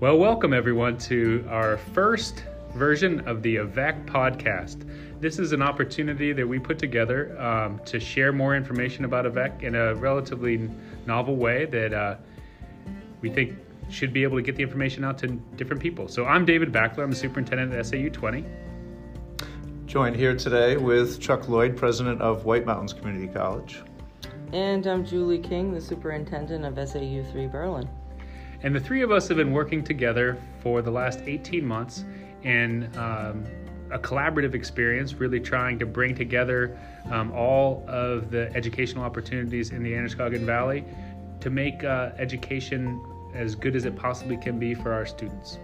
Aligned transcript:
Well, 0.00 0.16
welcome 0.16 0.52
everyone 0.52 0.96
to 0.98 1.44
our 1.50 1.76
first 1.76 2.44
version 2.72 3.26
of 3.26 3.42
the 3.42 3.56
AVEC 3.56 4.06
podcast. 4.06 4.88
This 5.20 5.40
is 5.40 5.50
an 5.50 5.60
opportunity 5.60 6.32
that 6.32 6.46
we 6.46 6.60
put 6.60 6.78
together 6.78 7.36
um, 7.36 7.80
to 7.80 7.98
share 7.98 8.32
more 8.32 8.54
information 8.54 9.04
about 9.06 9.24
AVEC 9.24 9.64
in 9.64 9.74
a 9.74 9.96
relatively 9.96 10.70
novel 11.04 11.34
way 11.34 11.64
that 11.64 11.92
uh, 11.92 12.14
we 13.22 13.28
think 13.28 13.58
should 13.90 14.12
be 14.12 14.22
able 14.22 14.36
to 14.36 14.42
get 14.42 14.54
the 14.54 14.62
information 14.62 15.02
out 15.02 15.18
to 15.18 15.26
different 15.56 15.82
people. 15.82 16.06
So 16.06 16.26
I'm 16.26 16.44
David 16.44 16.72
Backler, 16.72 17.02
I'm 17.02 17.10
the 17.10 17.16
superintendent 17.16 17.74
at 17.74 17.84
SAU 17.84 18.08
20. 18.12 18.44
Joined 19.86 20.14
here 20.14 20.36
today 20.36 20.76
with 20.76 21.18
Chuck 21.18 21.48
Lloyd, 21.48 21.76
president 21.76 22.22
of 22.22 22.44
White 22.44 22.64
Mountains 22.64 22.92
Community 22.92 23.26
College. 23.26 23.82
And 24.52 24.86
I'm 24.86 25.04
Julie 25.04 25.40
King, 25.40 25.74
the 25.74 25.80
superintendent 25.80 26.64
of 26.64 26.88
SAU 26.88 27.24
3 27.32 27.48
Berlin. 27.48 27.88
And 28.62 28.74
the 28.74 28.80
three 28.80 29.02
of 29.02 29.12
us 29.12 29.28
have 29.28 29.36
been 29.36 29.52
working 29.52 29.84
together 29.84 30.40
for 30.60 30.82
the 30.82 30.90
last 30.90 31.20
18 31.24 31.64
months 31.64 32.04
in 32.42 32.90
um, 32.96 33.44
a 33.90 33.98
collaborative 33.98 34.54
experience, 34.54 35.14
really 35.14 35.40
trying 35.40 35.78
to 35.78 35.86
bring 35.86 36.14
together 36.14 36.78
um, 37.10 37.32
all 37.32 37.84
of 37.86 38.30
the 38.30 38.54
educational 38.54 39.04
opportunities 39.04 39.70
in 39.70 39.82
the 39.82 39.94
Androscoggin 39.94 40.44
Valley 40.44 40.84
to 41.40 41.50
make 41.50 41.84
uh, 41.84 42.10
education 42.18 43.00
as 43.34 43.54
good 43.54 43.76
as 43.76 43.84
it 43.84 43.96
possibly 43.96 44.36
can 44.36 44.58
be 44.58 44.74
for 44.74 44.92
our 44.92 45.06
students. 45.06 45.58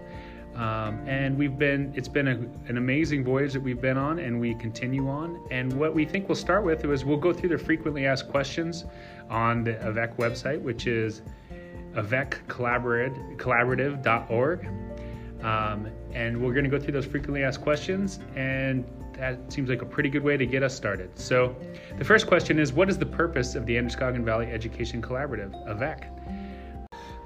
Um, 0.55 1.05
and 1.05 1.37
we've 1.37 1.57
been, 1.57 1.91
it's 1.97 2.07
been 2.07 2.29
a, 2.29 2.69
an 2.69 2.77
amazing 2.77 3.25
voyage 3.25 3.51
that 3.53 3.59
we've 3.59 3.81
been 3.81 3.97
on 3.97 4.19
and 4.19 4.39
we 4.39 4.55
continue 4.55 5.09
on. 5.09 5.41
And 5.51 5.73
what 5.73 5.93
we 5.93 6.05
think 6.05 6.29
we'll 6.29 6.37
start 6.37 6.63
with 6.63 6.85
is 6.85 7.03
we'll 7.03 7.17
go 7.17 7.33
through 7.33 7.49
the 7.49 7.57
frequently 7.57 8.05
asked 8.05 8.29
questions 8.29 8.85
on 9.29 9.65
the 9.65 9.73
AVEC 9.73 10.15
website, 10.15 10.61
which 10.61 10.87
is 10.87 11.23
aveccollaborative.org. 11.95 14.67
Um, 15.41 15.89
and 16.13 16.41
we're 16.41 16.53
going 16.53 16.63
to 16.63 16.69
go 16.69 16.79
through 16.79 16.93
those 16.93 17.05
frequently 17.05 17.43
asked 17.43 17.59
questions, 17.61 18.19
and 18.35 18.85
that 19.13 19.51
seems 19.51 19.67
like 19.69 19.81
a 19.81 19.85
pretty 19.85 20.09
good 20.09 20.23
way 20.23 20.37
to 20.37 20.45
get 20.45 20.63
us 20.63 20.73
started. 20.75 21.09
So, 21.17 21.55
the 21.97 22.05
first 22.05 22.27
question 22.27 22.59
is 22.59 22.73
What 22.73 22.89
is 22.89 22.97
the 22.97 23.05
purpose 23.05 23.55
of 23.55 23.65
the 23.65 23.77
Androscoggin 23.77 24.25
Valley 24.25 24.47
Education 24.47 25.01
Collaborative, 25.01 25.53
AVEC? 25.67 26.09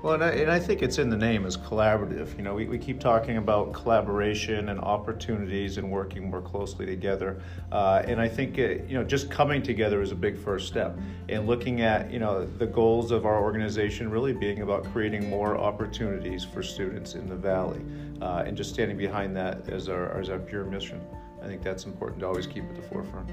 Well, 0.01 0.13
and 0.13 0.23
I, 0.23 0.29
and 0.29 0.49
I, 0.49 0.59
think 0.59 0.81
it's 0.81 0.97
in 0.97 1.09
the 1.09 1.17
name 1.17 1.45
as 1.45 1.57
collaborative. 1.57 2.37
You 2.37 2.43
know, 2.43 2.53
we, 2.53 2.67
we 2.67 2.77
keep 2.77 3.01
talking 3.01 3.35
about 3.35 3.73
collaboration 3.73 4.69
and 4.69 4.79
opportunities 4.79 5.77
and 5.77 5.91
working 5.91 6.29
more 6.29 6.41
closely 6.41 6.85
together. 6.85 7.41
Uh, 7.69 8.01
and 8.07 8.21
I 8.21 8.29
think, 8.29 8.57
it, 8.57 8.87
you 8.87 8.97
know, 8.97 9.03
just 9.03 9.29
coming 9.29 9.61
together 9.61 10.01
is 10.01 10.13
a 10.13 10.15
big 10.15 10.37
first 10.37 10.67
step. 10.67 10.97
And 11.27 11.47
looking 11.47 11.81
at, 11.81 12.13
you 12.13 12.19
know, 12.19 12.45
the 12.45 12.65
goals 12.65 13.11
of 13.11 13.25
our 13.25 13.41
organization 13.41 14.09
really 14.09 14.31
being 14.31 14.61
about 14.61 14.85
creating 14.93 15.29
more 15.29 15.57
opportunities 15.57 16.45
for 16.45 16.63
students 16.63 17.15
in 17.15 17.27
the 17.27 17.35
Valley 17.35 17.81
uh, 18.21 18.43
and 18.47 18.55
just 18.55 18.73
standing 18.73 18.95
behind 18.95 19.35
that 19.35 19.67
as 19.67 19.89
our, 19.89 20.17
as 20.17 20.29
our 20.29 20.39
pure 20.39 20.63
mission. 20.63 21.01
I 21.43 21.47
think 21.47 21.61
that's 21.61 21.83
important 21.83 22.21
to 22.21 22.27
always 22.27 22.47
keep 22.47 22.63
at 22.63 22.75
the 22.77 22.81
forefront. 22.83 23.31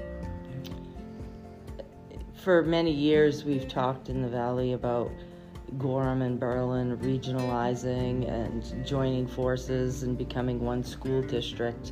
For 2.43 2.61
many 2.61 2.91
years, 2.91 3.45
we've 3.45 3.69
talked 3.69 4.09
in 4.09 4.21
the 4.21 4.29
Valley 4.29 4.73
about 4.73 5.11
Gorham 5.77 6.21
and 6.21 6.39
Berlin 6.39 6.97
regionalizing 6.97 8.29
and 8.29 8.85
joining 8.85 9.27
forces 9.27 10.03
and 10.03 10.17
becoming 10.17 10.59
one 10.59 10.83
school 10.83 11.21
district. 11.21 11.91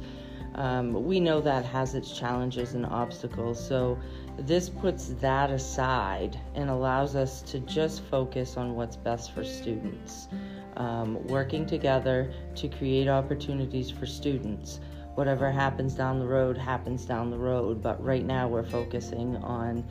Um, 0.56 1.06
we 1.06 1.20
know 1.20 1.42
that 1.42 1.66
has 1.66 1.96
its 1.96 2.18
challenges 2.18 2.73
and 2.76 2.86
obstacles, 2.86 3.66
so 3.66 4.00
this 4.38 4.70
puts 4.70 5.09
that 5.20 5.50
aside 5.50 6.40
and 6.56 6.70
allows 6.70 7.16
us 7.16 7.42
to 7.44 7.59
just 7.59 8.03
focus 8.03 8.56
on 8.56 8.76
what's 8.76 8.96
best 8.96 9.34
for 9.34 9.44
students. 9.44 10.30
Um, 10.78 11.26
working 11.28 11.66
together 11.66 12.34
to 12.56 12.68
create 12.70 13.08
opportunities 13.08 13.90
for 13.90 14.06
students. 14.06 14.80
Whatever 15.16 15.50
happens 15.50 15.94
down 15.94 16.19
the 16.19 16.25
road 16.25 16.57
happens 16.57 17.06
down 17.06 17.31
the 17.31 17.38
road, 17.38 17.81
but 17.81 18.03
right 18.03 18.25
now 18.25 18.47
we're 18.47 18.66
focusing 18.66 19.38
on 19.38 19.86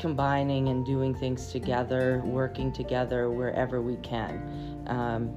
combining 0.00 0.68
and 0.68 0.84
doing 0.84 1.14
things 1.14 1.52
together, 1.52 2.22
working 2.24 2.72
together 2.72 3.30
wherever 3.30 3.82
we 3.82 3.96
can. 3.96 4.82
Um, 4.86 5.30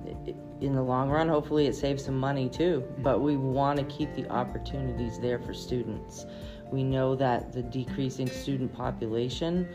in 0.62 0.74
the 0.74 0.81
long 0.81 1.09
run, 1.09 1.28
hopefully, 1.28 1.68
it 1.68 1.75
saves 1.75 2.06
some 2.06 2.18
money 2.18 2.47
too, 2.47 2.84
but 3.00 3.19
we 3.19 3.35
want 3.35 3.78
to 3.78 3.85
keep 3.85 4.16
the 4.16 4.28
opportunities 4.29 5.19
there 5.19 5.38
for 5.38 5.53
students. 5.53 6.25
We 6.72 6.81
know 6.81 7.13
that 7.16 7.51
the 7.51 7.62
decreasing 7.62 8.29
student 8.29 8.74
population 8.74 9.68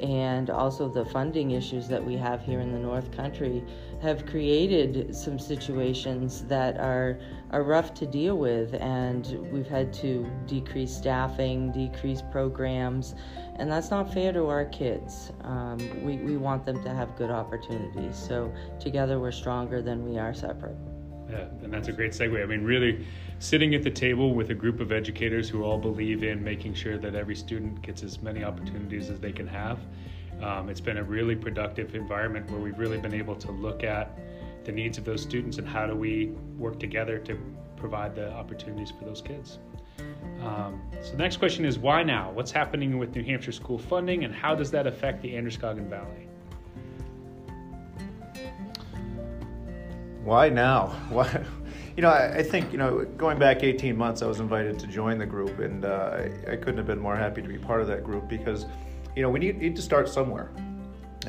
and 0.00 0.48
also 0.48 0.88
the 0.88 1.04
funding 1.04 1.50
issues 1.50 1.86
that 1.88 2.02
we 2.02 2.16
have 2.16 2.42
here 2.42 2.60
in 2.60 2.72
the 2.72 2.78
North 2.78 3.12
Country 3.12 3.62
have 4.00 4.24
created 4.24 5.14
some 5.14 5.38
situations 5.38 6.44
that 6.46 6.78
are 6.78 7.20
are 7.52 7.62
rough 7.62 7.92
to 7.94 8.06
deal 8.06 8.38
with, 8.38 8.74
and 8.74 9.48
we've 9.50 9.66
had 9.66 9.92
to 9.94 10.26
decrease 10.46 10.94
staffing, 10.94 11.72
decrease 11.72 12.22
programs, 12.30 13.14
and 13.56 13.70
that's 13.70 13.90
not 13.90 14.12
fair 14.12 14.32
to 14.32 14.46
our 14.46 14.64
kids. 14.66 15.32
Um, 15.42 15.78
we, 16.02 16.16
we 16.18 16.36
want 16.36 16.64
them 16.64 16.82
to 16.82 16.90
have 16.90 17.16
good 17.16 17.30
opportunities. 17.30 18.16
So 18.16 18.52
together 18.78 19.18
we're 19.18 19.32
stronger 19.32 19.82
than 19.82 20.08
we 20.08 20.18
are 20.18 20.32
separate. 20.32 20.76
Yeah, 21.28 21.46
and 21.62 21.72
that's 21.72 21.88
a 21.88 21.92
great 21.92 22.12
segue. 22.12 22.42
I 22.42 22.46
mean, 22.46 22.64
really 22.64 23.06
sitting 23.38 23.74
at 23.74 23.82
the 23.82 23.90
table 23.90 24.34
with 24.34 24.50
a 24.50 24.54
group 24.54 24.80
of 24.80 24.90
educators 24.90 25.48
who 25.48 25.62
all 25.62 25.78
believe 25.78 26.22
in 26.24 26.42
making 26.42 26.74
sure 26.74 26.98
that 26.98 27.14
every 27.14 27.36
student 27.36 27.82
gets 27.82 28.02
as 28.02 28.20
many 28.20 28.42
opportunities 28.42 29.10
as 29.10 29.20
they 29.20 29.32
can 29.32 29.46
have. 29.46 29.78
Um, 30.42 30.68
it's 30.68 30.80
been 30.80 30.96
a 30.96 31.04
really 31.04 31.36
productive 31.36 31.94
environment 31.94 32.50
where 32.50 32.60
we've 32.60 32.78
really 32.78 32.98
been 32.98 33.14
able 33.14 33.36
to 33.36 33.52
look 33.52 33.84
at 33.84 34.18
the 34.64 34.72
needs 34.72 34.98
of 34.98 35.04
those 35.04 35.22
students 35.22 35.58
and 35.58 35.66
how 35.66 35.86
do 35.86 35.94
we 35.94 36.32
work 36.58 36.78
together 36.78 37.18
to 37.18 37.38
provide 37.76 38.14
the 38.14 38.30
opportunities 38.32 38.90
for 38.90 39.04
those 39.04 39.22
kids. 39.22 39.58
Um, 40.42 40.80
so 41.02 41.12
the 41.12 41.18
next 41.18 41.36
question 41.36 41.64
is 41.64 41.78
why 41.78 42.02
now? 42.02 42.30
What's 42.32 42.50
happening 42.50 42.98
with 42.98 43.14
New 43.14 43.22
Hampshire 43.22 43.52
school 43.52 43.78
funding 43.78 44.24
and 44.24 44.34
how 44.34 44.54
does 44.54 44.70
that 44.70 44.86
affect 44.86 45.22
the 45.22 45.36
Androscoggin 45.36 45.88
Valley? 45.88 46.28
Why 50.24 50.48
now? 50.50 50.88
Why? 51.08 51.44
You 51.96 52.02
know, 52.02 52.10
I, 52.10 52.42
think, 52.42 52.72
you 52.72 52.78
know, 52.78 53.04
going 53.16 53.38
back 53.38 53.62
18 53.62 53.96
months, 53.96 54.22
I 54.22 54.26
was 54.26 54.40
invited 54.40 54.78
to 54.78 54.86
join 54.86 55.18
the 55.18 55.26
group, 55.26 55.58
and 55.58 55.84
uh, 55.84 56.18
I, 56.46 56.52
I 56.52 56.56
couldn't 56.56 56.76
have 56.76 56.86
been 56.86 57.00
more 57.00 57.16
happy 57.16 57.42
to 57.42 57.48
be 57.48 57.58
part 57.58 57.80
of 57.80 57.88
that 57.88 58.04
group 58.04 58.28
because, 58.28 58.64
you 59.16 59.22
know, 59.22 59.28
we 59.28 59.38
need, 59.38 59.58
need 59.58 59.76
to 59.76 59.82
start 59.82 60.08
somewhere. 60.08 60.50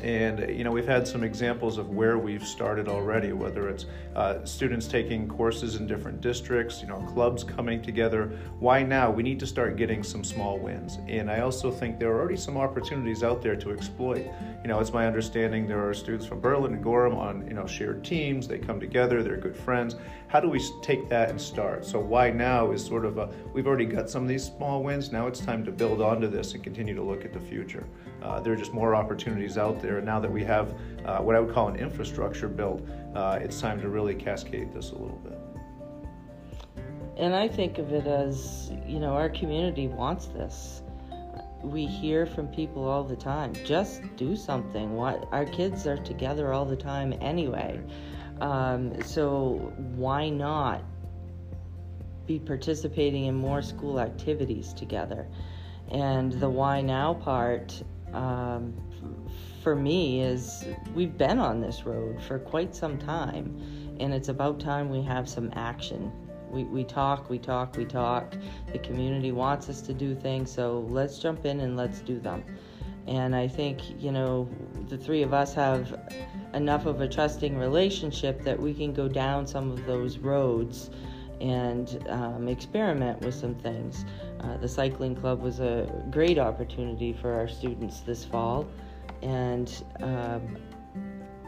And 0.00 0.56
you 0.56 0.64
know 0.64 0.70
we've 0.70 0.86
had 0.86 1.06
some 1.06 1.22
examples 1.22 1.76
of 1.76 1.90
where 1.90 2.16
we've 2.16 2.46
started 2.46 2.88
already, 2.88 3.32
whether 3.32 3.68
it's 3.68 3.84
uh, 4.16 4.42
students 4.44 4.86
taking 4.86 5.28
courses 5.28 5.76
in 5.76 5.86
different 5.86 6.22
districts, 6.22 6.80
you 6.80 6.88
know 6.88 6.96
clubs 7.12 7.44
coming 7.44 7.82
together. 7.82 8.32
Why 8.58 8.82
now? 8.82 9.10
We 9.10 9.22
need 9.22 9.38
to 9.40 9.46
start 9.46 9.76
getting 9.76 10.02
some 10.02 10.24
small 10.24 10.58
wins. 10.58 10.98
And 11.08 11.30
I 11.30 11.40
also 11.40 11.70
think 11.70 11.98
there 11.98 12.10
are 12.10 12.18
already 12.18 12.38
some 12.38 12.56
opportunities 12.56 13.22
out 13.22 13.42
there 13.42 13.54
to 13.56 13.70
exploit. 13.70 14.26
You 14.62 14.68
know, 14.68 14.80
it's 14.80 14.94
my 14.94 15.06
understanding 15.06 15.66
there 15.66 15.86
are 15.86 15.92
students 15.92 16.24
from 16.24 16.40
Berlin 16.40 16.72
and 16.72 16.82
Gorham 16.82 17.14
on 17.14 17.46
you 17.46 17.52
know 17.52 17.66
shared 17.66 18.02
teams. 18.02 18.48
They 18.48 18.58
come 18.58 18.80
together. 18.80 19.22
They're 19.22 19.36
good 19.36 19.56
friends. 19.56 19.96
How 20.28 20.40
do 20.40 20.48
we 20.48 20.60
take 20.80 21.10
that 21.10 21.28
and 21.28 21.38
start? 21.38 21.84
So 21.84 22.00
why 22.00 22.30
now 22.30 22.72
is 22.72 22.82
sort 22.82 23.04
of 23.04 23.18
a 23.18 23.28
we've 23.52 23.66
already 23.66 23.84
got 23.84 24.08
some 24.08 24.22
of 24.22 24.28
these 24.28 24.44
small 24.44 24.82
wins. 24.82 25.12
Now 25.12 25.26
it's 25.26 25.40
time 25.40 25.66
to 25.66 25.70
build 25.70 26.00
onto 26.00 26.28
this 26.28 26.54
and 26.54 26.64
continue 26.64 26.94
to 26.94 27.02
look 27.02 27.26
at 27.26 27.34
the 27.34 27.40
future. 27.40 27.84
Uh, 28.22 28.40
there 28.40 28.52
are 28.52 28.56
just 28.56 28.72
more 28.72 28.94
opportunities 28.94 29.58
out 29.58 29.82
there. 29.82 29.96
And 29.98 30.06
now 30.06 30.20
that 30.20 30.30
we 30.30 30.44
have 30.44 30.74
uh, 31.04 31.18
what 31.18 31.34
I 31.34 31.40
would 31.40 31.52
call 31.52 31.68
an 31.68 31.76
infrastructure 31.76 32.48
built, 32.48 32.86
uh, 33.14 33.38
it's 33.40 33.60
time 33.60 33.80
to 33.80 33.88
really 33.88 34.14
cascade 34.14 34.72
this 34.72 34.90
a 34.90 34.94
little 34.94 35.18
bit. 35.18 35.38
And 37.16 37.34
I 37.34 37.48
think 37.48 37.78
of 37.78 37.92
it 37.92 38.06
as, 38.06 38.72
you 38.86 38.98
know, 38.98 39.12
our 39.12 39.28
community 39.28 39.88
wants 39.88 40.26
this. 40.26 40.82
We 41.62 41.86
hear 41.86 42.26
from 42.26 42.48
people 42.48 42.88
all 42.88 43.04
the 43.04 43.16
time. 43.16 43.52
Just 43.64 44.02
do 44.16 44.34
something. 44.34 44.94
What 44.94 45.28
our 45.30 45.44
kids 45.44 45.86
are 45.86 45.98
together 45.98 46.52
all 46.52 46.64
the 46.64 46.76
time 46.76 47.14
anyway. 47.20 47.80
Um, 48.40 49.00
so 49.02 49.72
why 49.94 50.28
not 50.28 50.82
be 52.26 52.38
participating 52.38 53.26
in 53.26 53.34
more 53.34 53.62
school 53.62 54.00
activities 54.00 54.72
together? 54.72 55.28
And 55.90 56.32
the 56.32 56.48
why 56.48 56.80
now 56.80 57.14
part 57.14 57.82
um, 58.12 58.74
for 59.62 59.74
me 59.74 60.20
is 60.20 60.64
we've 60.94 61.16
been 61.16 61.38
on 61.38 61.60
this 61.60 61.84
road 61.84 62.22
for 62.22 62.38
quite 62.38 62.74
some 62.74 62.98
time, 62.98 63.96
and 64.00 64.12
it's 64.12 64.28
about 64.28 64.60
time 64.60 64.90
we 64.90 65.02
have 65.02 65.28
some 65.28 65.50
action. 65.54 66.12
We, 66.50 66.64
we 66.64 66.84
talk, 66.84 67.30
we 67.30 67.38
talk, 67.38 67.76
we 67.76 67.86
talk. 67.86 68.34
The 68.72 68.78
community 68.78 69.32
wants 69.32 69.68
us 69.68 69.80
to 69.82 69.94
do 69.94 70.14
things, 70.14 70.50
so 70.50 70.86
let's 70.90 71.18
jump 71.18 71.46
in 71.46 71.60
and 71.60 71.76
let's 71.76 72.00
do 72.00 72.18
them. 72.18 72.44
And 73.06 73.34
I 73.34 73.48
think, 73.48 74.00
you 74.00 74.12
know, 74.12 74.48
the 74.88 74.96
three 74.96 75.22
of 75.22 75.32
us 75.32 75.54
have 75.54 75.98
enough 76.54 76.86
of 76.86 77.00
a 77.00 77.08
trusting 77.08 77.56
relationship 77.56 78.42
that 78.42 78.60
we 78.60 78.74
can 78.74 78.92
go 78.92 79.08
down 79.08 79.46
some 79.46 79.70
of 79.70 79.84
those 79.86 80.18
roads 80.18 80.90
and 81.40 82.04
um, 82.08 82.46
experiment 82.46 83.20
with 83.22 83.34
some 83.34 83.54
things. 83.56 84.04
Uh, 84.42 84.56
the 84.56 84.68
cycling 84.68 85.14
club 85.14 85.40
was 85.40 85.60
a 85.60 85.88
great 86.10 86.38
opportunity 86.38 87.12
for 87.12 87.32
our 87.32 87.46
students 87.46 88.00
this 88.00 88.24
fall, 88.24 88.66
and 89.22 89.84
um, 90.00 90.56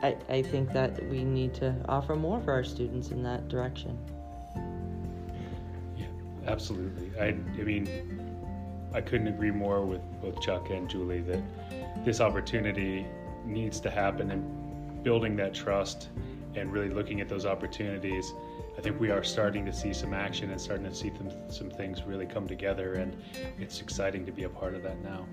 I, 0.03 0.17
I 0.29 0.43
think 0.43 0.73
that 0.73 1.03
we 1.09 1.25
need 1.25 1.55
to 1.55 1.75
offer 1.89 2.15
more 2.15 2.41
for 2.41 2.53
our 2.53 2.63
students 2.63 3.11
in 3.11 3.23
that 3.25 3.49
direction. 3.49 3.99
Yeah, 5.97 6.07
absolutely. 6.47 7.11
I, 7.19 7.29
I 7.29 7.65
mean, 7.65 7.89
I 8.93 9.01
couldn't 9.01 9.27
agree 9.27 9.51
more 9.51 9.85
with 9.85 10.01
both 10.23 10.41
Chuck 10.41 10.71
and 10.71 10.89
Julie 10.89 11.23
that 11.23 11.43
this 12.05 12.21
opportunity 12.21 13.07
needs 13.45 13.81
to 13.81 13.91
happen 13.91 14.31
and 14.31 15.03
building 15.03 15.35
that 15.37 15.53
trust 15.53 16.11
and 16.55 16.73
really 16.73 16.91
looking 16.91 17.21
at 17.21 17.29
those 17.29 17.45
opportunities. 17.45 18.33
I 18.77 18.81
think 18.81 19.01
we 19.01 19.11
are 19.11 19.23
starting 19.23 19.65
to 19.67 19.73
see 19.73 19.93
some 19.93 20.13
action 20.13 20.51
and 20.51 20.61
starting 20.61 20.85
to 20.87 20.95
see 20.95 21.13
some, 21.49 21.71
things 21.71 22.03
really 22.05 22.27
come 22.27 22.47
together, 22.47 22.95
and 22.95 23.17
it's 23.59 23.81
exciting 23.81 24.27
to 24.27 24.33
be 24.33 24.45
a 24.45 24.49
part 24.49 24.75
of 24.75 24.83
that 24.83 25.03
now. 25.03 25.27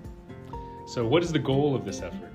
So, 0.86 1.06
what 1.06 1.22
is 1.22 1.32
the 1.32 1.38
goal 1.38 1.74
of 1.74 1.84
this 1.84 2.02
effort? 2.02 2.31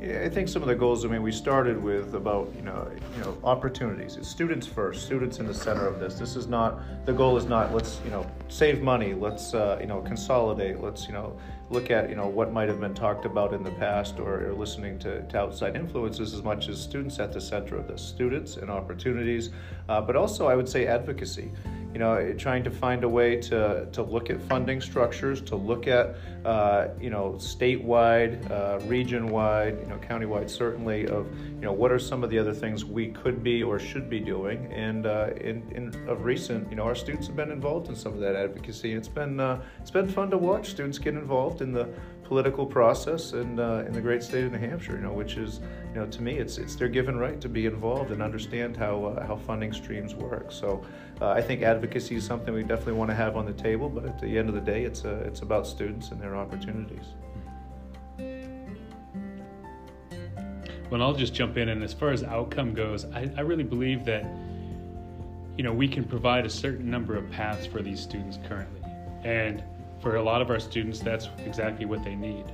Yeah, 0.00 0.22
I 0.24 0.28
think 0.28 0.48
some 0.48 0.62
of 0.62 0.68
the 0.68 0.76
goals. 0.76 1.04
I 1.04 1.08
mean, 1.08 1.22
we 1.22 1.32
started 1.32 1.82
with 1.82 2.14
about 2.14 2.52
you 2.54 2.62
know 2.62 2.88
you 3.16 3.20
know 3.20 3.36
opportunities. 3.42 4.16
It's 4.16 4.28
students 4.28 4.64
first. 4.64 5.04
Students 5.04 5.40
in 5.40 5.46
the 5.46 5.54
center 5.54 5.88
of 5.88 5.98
this. 5.98 6.14
This 6.14 6.36
is 6.36 6.46
not 6.46 6.80
the 7.04 7.12
goal. 7.12 7.36
Is 7.36 7.46
not 7.46 7.74
let's 7.74 8.00
you 8.04 8.10
know 8.10 8.24
save 8.48 8.80
money. 8.80 9.14
Let's 9.14 9.54
uh, 9.54 9.76
you 9.80 9.88
know 9.88 10.00
consolidate. 10.00 10.80
Let's 10.80 11.08
you 11.08 11.14
know 11.14 11.36
look 11.70 11.90
at 11.90 12.08
you 12.08 12.14
know 12.14 12.28
what 12.28 12.52
might 12.52 12.68
have 12.68 12.80
been 12.80 12.94
talked 12.94 13.24
about 13.24 13.52
in 13.52 13.64
the 13.64 13.72
past 13.72 14.20
or, 14.20 14.46
or 14.46 14.52
listening 14.52 15.00
to, 15.00 15.22
to, 15.22 15.38
outside 15.38 15.74
influences 15.74 16.32
as 16.32 16.42
much 16.44 16.68
as 16.68 16.80
students 16.80 17.18
at 17.18 17.32
the 17.32 17.40
center 17.40 17.76
of 17.76 17.88
this. 17.88 18.00
Students 18.00 18.56
and 18.56 18.70
opportunities, 18.70 19.50
uh, 19.88 20.00
but 20.00 20.14
also 20.14 20.46
I 20.46 20.54
would 20.54 20.68
say 20.68 20.86
advocacy 20.86 21.50
you 21.98 22.04
know, 22.04 22.32
trying 22.34 22.62
to 22.62 22.70
find 22.70 23.02
a 23.02 23.08
way 23.08 23.34
to, 23.34 23.88
to 23.90 24.04
look 24.04 24.30
at 24.30 24.40
funding 24.42 24.80
structures, 24.80 25.40
to 25.40 25.56
look 25.56 25.88
at, 25.88 26.14
uh, 26.44 26.86
you 27.00 27.10
know, 27.10 27.32
statewide, 27.38 28.48
uh, 28.52 28.78
region-wide, 28.86 29.76
you 29.80 29.86
know, 29.86 29.98
county-wide 29.98 30.48
certainly 30.48 31.08
of, 31.08 31.26
you 31.48 31.60
know, 31.60 31.72
what 31.72 31.90
are 31.90 31.98
some 31.98 32.22
of 32.22 32.30
the 32.30 32.38
other 32.38 32.54
things 32.54 32.84
we 32.84 33.08
could 33.08 33.42
be 33.42 33.64
or 33.64 33.80
should 33.80 34.08
be 34.08 34.20
doing. 34.20 34.72
And 34.72 35.06
uh, 35.06 35.30
in, 35.40 35.68
in 35.74 36.08
of 36.08 36.22
recent, 36.22 36.70
you 36.70 36.76
know, 36.76 36.84
our 36.84 36.94
students 36.94 37.26
have 37.26 37.34
been 37.34 37.50
involved 37.50 37.88
in 37.88 37.96
some 37.96 38.12
of 38.12 38.20
that 38.20 38.36
advocacy. 38.36 38.92
and 38.92 38.98
It's 38.98 39.08
been 39.08 39.40
uh, 39.40 39.60
it's 39.80 39.90
been 39.90 40.08
fun 40.08 40.30
to 40.30 40.38
watch 40.38 40.70
students 40.70 40.98
get 41.00 41.14
involved 41.14 41.62
in 41.62 41.72
the 41.72 41.88
political 42.28 42.66
process 42.66 43.32
in, 43.32 43.58
uh, 43.58 43.84
in 43.86 43.92
the 43.94 44.00
great 44.02 44.22
state 44.22 44.44
of 44.44 44.52
New 44.52 44.58
Hampshire, 44.58 44.96
you 44.96 45.00
know, 45.00 45.14
which 45.14 45.38
is, 45.38 45.60
you 45.94 45.98
know, 45.98 46.06
to 46.06 46.22
me, 46.22 46.36
it's, 46.38 46.58
it's 46.58 46.76
their 46.76 46.88
given 46.88 47.16
right 47.16 47.40
to 47.40 47.48
be 47.48 47.64
involved 47.64 48.10
and 48.10 48.22
understand 48.22 48.76
how, 48.76 49.06
uh, 49.06 49.26
how 49.26 49.34
funding 49.34 49.72
streams 49.72 50.14
work. 50.14 50.52
So 50.52 50.84
uh, 51.22 51.30
I 51.30 51.40
think 51.40 51.62
advocacy 51.62 52.16
is 52.16 52.24
something 52.26 52.52
we 52.52 52.62
definitely 52.62 52.92
want 52.92 53.10
to 53.10 53.16
have 53.16 53.34
on 53.34 53.46
the 53.46 53.54
table, 53.54 53.88
but 53.88 54.04
at 54.04 54.20
the 54.20 54.36
end 54.36 54.50
of 54.50 54.54
the 54.54 54.60
day, 54.60 54.84
it's, 54.84 55.06
uh, 55.06 55.24
it's 55.24 55.40
about 55.40 55.66
students 55.66 56.10
and 56.10 56.20
their 56.20 56.36
opportunities. 56.36 57.14
Well, 60.90 61.02
I'll 61.02 61.14
just 61.14 61.32
jump 61.32 61.56
in, 61.56 61.70
and 61.70 61.82
as 61.82 61.94
far 61.94 62.10
as 62.10 62.22
outcome 62.22 62.74
goes, 62.74 63.06
I, 63.06 63.30
I 63.38 63.40
really 63.40 63.64
believe 63.64 64.04
that, 64.04 64.24
you 65.56 65.64
know, 65.64 65.72
we 65.72 65.88
can 65.88 66.04
provide 66.04 66.44
a 66.44 66.50
certain 66.50 66.90
number 66.90 67.16
of 67.16 67.30
paths 67.30 67.66
for 67.66 67.80
these 67.80 68.00
students 68.00 68.38
currently. 68.46 68.82
And 69.24 69.62
for 70.00 70.16
a 70.16 70.22
lot 70.22 70.40
of 70.42 70.50
our 70.50 70.60
students, 70.60 71.00
that's 71.00 71.28
exactly 71.44 71.86
what 71.86 72.04
they 72.04 72.14
need 72.14 72.44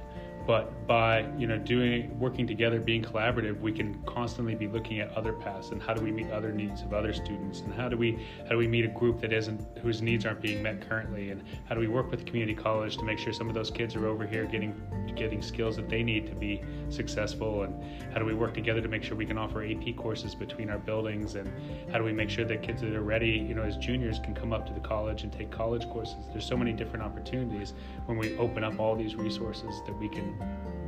but 0.47 0.87
by 0.87 1.27
you 1.39 1.47
know 1.47 1.59
doing 1.59 2.19
working 2.19 2.47
together 2.47 2.79
being 2.79 3.03
collaborative 3.03 3.61
we 3.61 3.73
can 3.73 4.03
constantly 4.03 4.55
be 4.55 4.69
looking 4.69 5.01
at 5.01 5.11
other 5.13 5.33
paths 5.33 5.71
and 5.71 5.83
how 5.83 5.95
do 5.95 6.03
we 6.03 6.13
meet 6.13 6.31
other 6.31 6.53
needs 6.53 6.83
of 6.83 6.93
other 6.93 7.13
students 7.13 7.61
and 7.61 7.73
how 7.75 7.89
do 7.89 7.97
we 7.97 8.27
how 8.43 8.51
do 8.51 8.59
we 8.59 8.67
meet 8.67 8.85
a 8.85 8.89
group 8.89 9.21
that 9.21 9.33
isn't 9.33 9.61
whose 9.79 10.03
needs 10.03 10.27
aren't 10.27 10.41
being 10.41 10.63
met 10.63 10.87
currently 10.89 11.31
and 11.31 11.43
how 11.67 11.75
do 11.75 11.81
we 11.81 11.89
work 11.89 12.11
with 12.11 12.21
the 12.21 12.27
community 12.27 12.55
college 12.55 12.97
to 12.97 13.05
make 13.05 13.19
sure 13.19 13.33
some 13.33 13.49
of 13.49 13.55
those 13.55 13.71
kids 13.71 13.97
are 13.97 14.07
over 14.07 14.27
here 14.27 14.45
getting 14.45 14.75
getting 15.17 15.41
skills 15.41 15.77
that 15.77 15.89
they 15.89 16.03
need 16.03 16.27
to 16.27 16.35
be 16.35 16.61
successful 16.91 17.63
and 17.63 17.83
how 18.13 18.19
do 18.19 18.25
we 18.25 18.35
work 18.35 18.53
together 18.53 18.81
to 18.81 18.89
make 18.89 19.03
sure 19.03 19.17
we 19.17 19.27
can 19.27 19.39
offer 19.39 19.65
AP 19.65 19.97
courses 19.97 20.35
between 20.35 20.69
our 20.69 20.79
buildings 20.79 21.37
and 21.37 21.51
how 21.91 21.99
do 21.99 22.05
we 22.05 22.13
make 22.13 22.29
sure 22.29 22.45
that 22.45 22.63
kids 22.63 22.81
that 22.83 22.93
are 22.93 23.03
ready 23.03 23.31
you 23.31 23.55
know 23.55 23.63
as 23.63 23.77
juniors 23.77 24.19
can 24.19 24.35
come 24.35 24.53
up 24.53 24.67
to 24.67 24.73
the 24.73 24.81
college 24.81 25.23
and 25.23 25.33
take 25.33 25.51
college 25.51 25.89
courses. 25.89 26.17
There's 26.31 26.45
so 26.45 26.57
many 26.57 26.73
different 26.73 27.05
opportunities 27.05 27.75
when 28.07 28.19
we 28.19 28.37
open 28.39 28.65
up 28.65 28.79
all 28.79 28.97
these 28.97 29.15
resources 29.15 29.83
that 29.87 29.99
we 29.99 30.09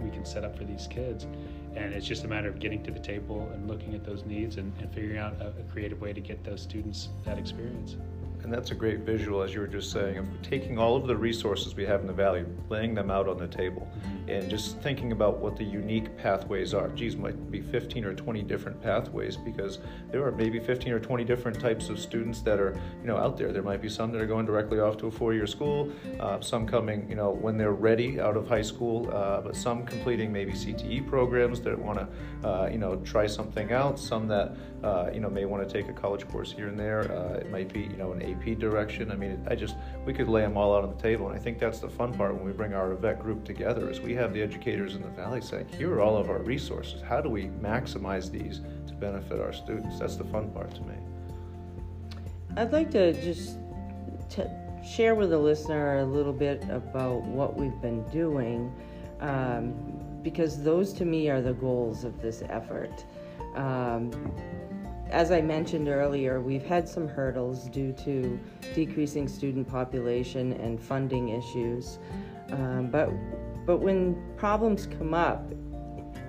we 0.02 0.10
can 0.10 0.24
set 0.24 0.44
up 0.44 0.56
for 0.56 0.64
these 0.64 0.86
kids. 0.86 1.26
And 1.74 1.92
it's 1.92 2.06
just 2.06 2.24
a 2.24 2.28
matter 2.28 2.48
of 2.48 2.58
getting 2.58 2.82
to 2.84 2.90
the 2.90 2.98
table 2.98 3.50
and 3.52 3.68
looking 3.68 3.94
at 3.94 4.04
those 4.04 4.24
needs 4.24 4.56
and, 4.56 4.72
and 4.80 4.92
figuring 4.92 5.18
out 5.18 5.34
a, 5.40 5.48
a 5.48 5.62
creative 5.72 6.00
way 6.00 6.12
to 6.12 6.20
get 6.20 6.42
those 6.44 6.62
students 6.62 7.08
that 7.24 7.38
experience. 7.38 7.96
And 8.42 8.52
that's 8.52 8.70
a 8.70 8.74
great 8.74 9.00
visual, 9.00 9.42
as 9.42 9.52
you 9.52 9.60
were 9.60 9.66
just 9.66 9.90
saying, 9.90 10.18
of 10.18 10.26
taking 10.42 10.78
all 10.78 10.96
of 10.96 11.06
the 11.06 11.16
resources 11.16 11.74
we 11.74 11.84
have 11.84 12.00
in 12.00 12.06
the 12.06 12.12
valley, 12.12 12.44
laying 12.68 12.94
them 12.94 13.10
out 13.10 13.28
on 13.28 13.38
the 13.38 13.48
table, 13.48 13.88
mm-hmm. 13.98 14.28
and 14.28 14.48
just 14.48 14.78
thinking 14.82 15.10
about 15.12 15.38
what 15.38 15.56
the 15.56 15.64
unique 15.64 16.16
pathways 16.16 16.72
are. 16.72 16.88
Geez, 16.90 17.16
might 17.16 17.50
be 17.50 17.60
15 17.60 18.04
or 18.04 18.14
20 18.14 18.42
different 18.42 18.80
pathways 18.80 19.36
because 19.36 19.80
there 20.12 20.24
are 20.24 20.30
maybe 20.30 20.60
15 20.60 20.92
or 20.92 21.00
20 21.00 21.24
different 21.24 21.58
types 21.58 21.88
of 21.88 21.98
students 21.98 22.40
that 22.42 22.60
are, 22.60 22.80
you 23.00 23.06
know, 23.06 23.16
out 23.16 23.36
there. 23.36 23.52
There 23.52 23.62
might 23.62 23.82
be 23.82 23.88
some 23.88 24.12
that 24.12 24.20
are 24.20 24.26
going 24.26 24.46
directly 24.46 24.78
off 24.78 24.96
to 24.98 25.06
a 25.06 25.10
four-year 25.10 25.46
school, 25.46 25.90
uh, 26.20 26.40
some 26.40 26.66
coming, 26.66 27.08
you 27.08 27.16
know, 27.16 27.30
when 27.30 27.56
they're 27.56 27.72
ready 27.72 28.20
out 28.20 28.36
of 28.36 28.48
high 28.48 28.62
school, 28.62 29.10
uh, 29.12 29.40
but 29.40 29.56
some 29.56 29.84
completing 29.84 30.32
maybe 30.32 30.52
CTE 30.52 31.08
programs 31.08 31.60
that 31.62 31.76
want 31.78 31.98
to, 31.98 32.48
uh, 32.48 32.68
you 32.70 32.78
know, 32.78 32.96
try 32.96 33.26
something 33.26 33.72
out. 33.72 33.98
Some 33.98 34.28
that, 34.28 34.56
uh, 34.82 35.10
you 35.12 35.20
know, 35.20 35.30
may 35.30 35.44
want 35.44 35.66
to 35.66 35.72
take 35.72 35.88
a 35.88 35.92
college 35.92 36.28
course 36.28 36.52
here 36.52 36.68
and 36.68 36.78
there. 36.78 37.10
Uh, 37.10 37.38
it 37.38 37.50
might 37.50 37.72
be, 37.72 37.80
you 37.80 37.96
know, 37.96 38.12
an 38.12 38.22
AP 38.32 38.58
direction. 38.58 39.10
I 39.10 39.16
mean, 39.16 39.44
I 39.48 39.54
just 39.54 39.76
we 40.04 40.12
could 40.12 40.28
lay 40.28 40.42
them 40.42 40.56
all 40.56 40.76
out 40.76 40.84
on 40.84 40.90
the 40.90 41.02
table, 41.02 41.28
and 41.28 41.36
I 41.36 41.40
think 41.40 41.58
that's 41.58 41.78
the 41.78 41.88
fun 41.88 42.14
part 42.14 42.34
when 42.34 42.44
we 42.44 42.52
bring 42.52 42.74
our 42.74 42.94
AVEC 42.94 43.20
group 43.20 43.44
together 43.44 43.90
is 43.90 44.00
we 44.00 44.14
have 44.14 44.32
the 44.32 44.42
educators 44.42 44.94
in 44.94 45.02
the 45.02 45.08
valley 45.08 45.40
saying, 45.40 45.68
here 45.76 45.92
are 45.94 46.00
all 46.00 46.16
of 46.16 46.30
our 46.30 46.38
resources. 46.38 47.00
How 47.02 47.20
do 47.20 47.28
we 47.28 47.44
maximize 47.44 48.30
these 48.30 48.60
to 48.86 48.94
benefit 48.94 49.40
our 49.40 49.52
students? 49.52 49.98
That's 49.98 50.16
the 50.16 50.24
fun 50.24 50.50
part 50.50 50.74
to 50.74 50.80
me. 50.82 50.94
I'd 52.56 52.72
like 52.72 52.90
to 52.92 53.12
just 53.22 53.58
t- 54.30 54.44
share 54.86 55.14
with 55.14 55.30
the 55.30 55.38
listener 55.38 55.98
a 55.98 56.04
little 56.04 56.32
bit 56.32 56.62
about 56.70 57.22
what 57.22 57.56
we've 57.56 57.80
been 57.80 58.02
doing. 58.08 58.72
Um, 59.20 59.74
because 60.26 60.60
those 60.60 60.92
to 60.92 61.04
me 61.04 61.30
are 61.30 61.40
the 61.40 61.52
goals 61.52 62.02
of 62.02 62.20
this 62.20 62.42
effort. 62.48 63.04
Um, 63.54 64.10
as 65.10 65.30
I 65.30 65.40
mentioned 65.40 65.88
earlier, 65.88 66.40
we've 66.40 66.64
had 66.64 66.88
some 66.88 67.06
hurdles 67.08 67.68
due 67.68 67.92
to 68.04 68.38
decreasing 68.74 69.28
student 69.28 69.68
population 69.68 70.52
and 70.54 70.80
funding 70.80 71.28
issues. 71.28 71.98
Um, 72.50 72.88
but, 72.90 73.10
but 73.64 73.78
when 73.78 74.16
problems 74.36 74.86
come 74.86 75.14
up, 75.14 75.52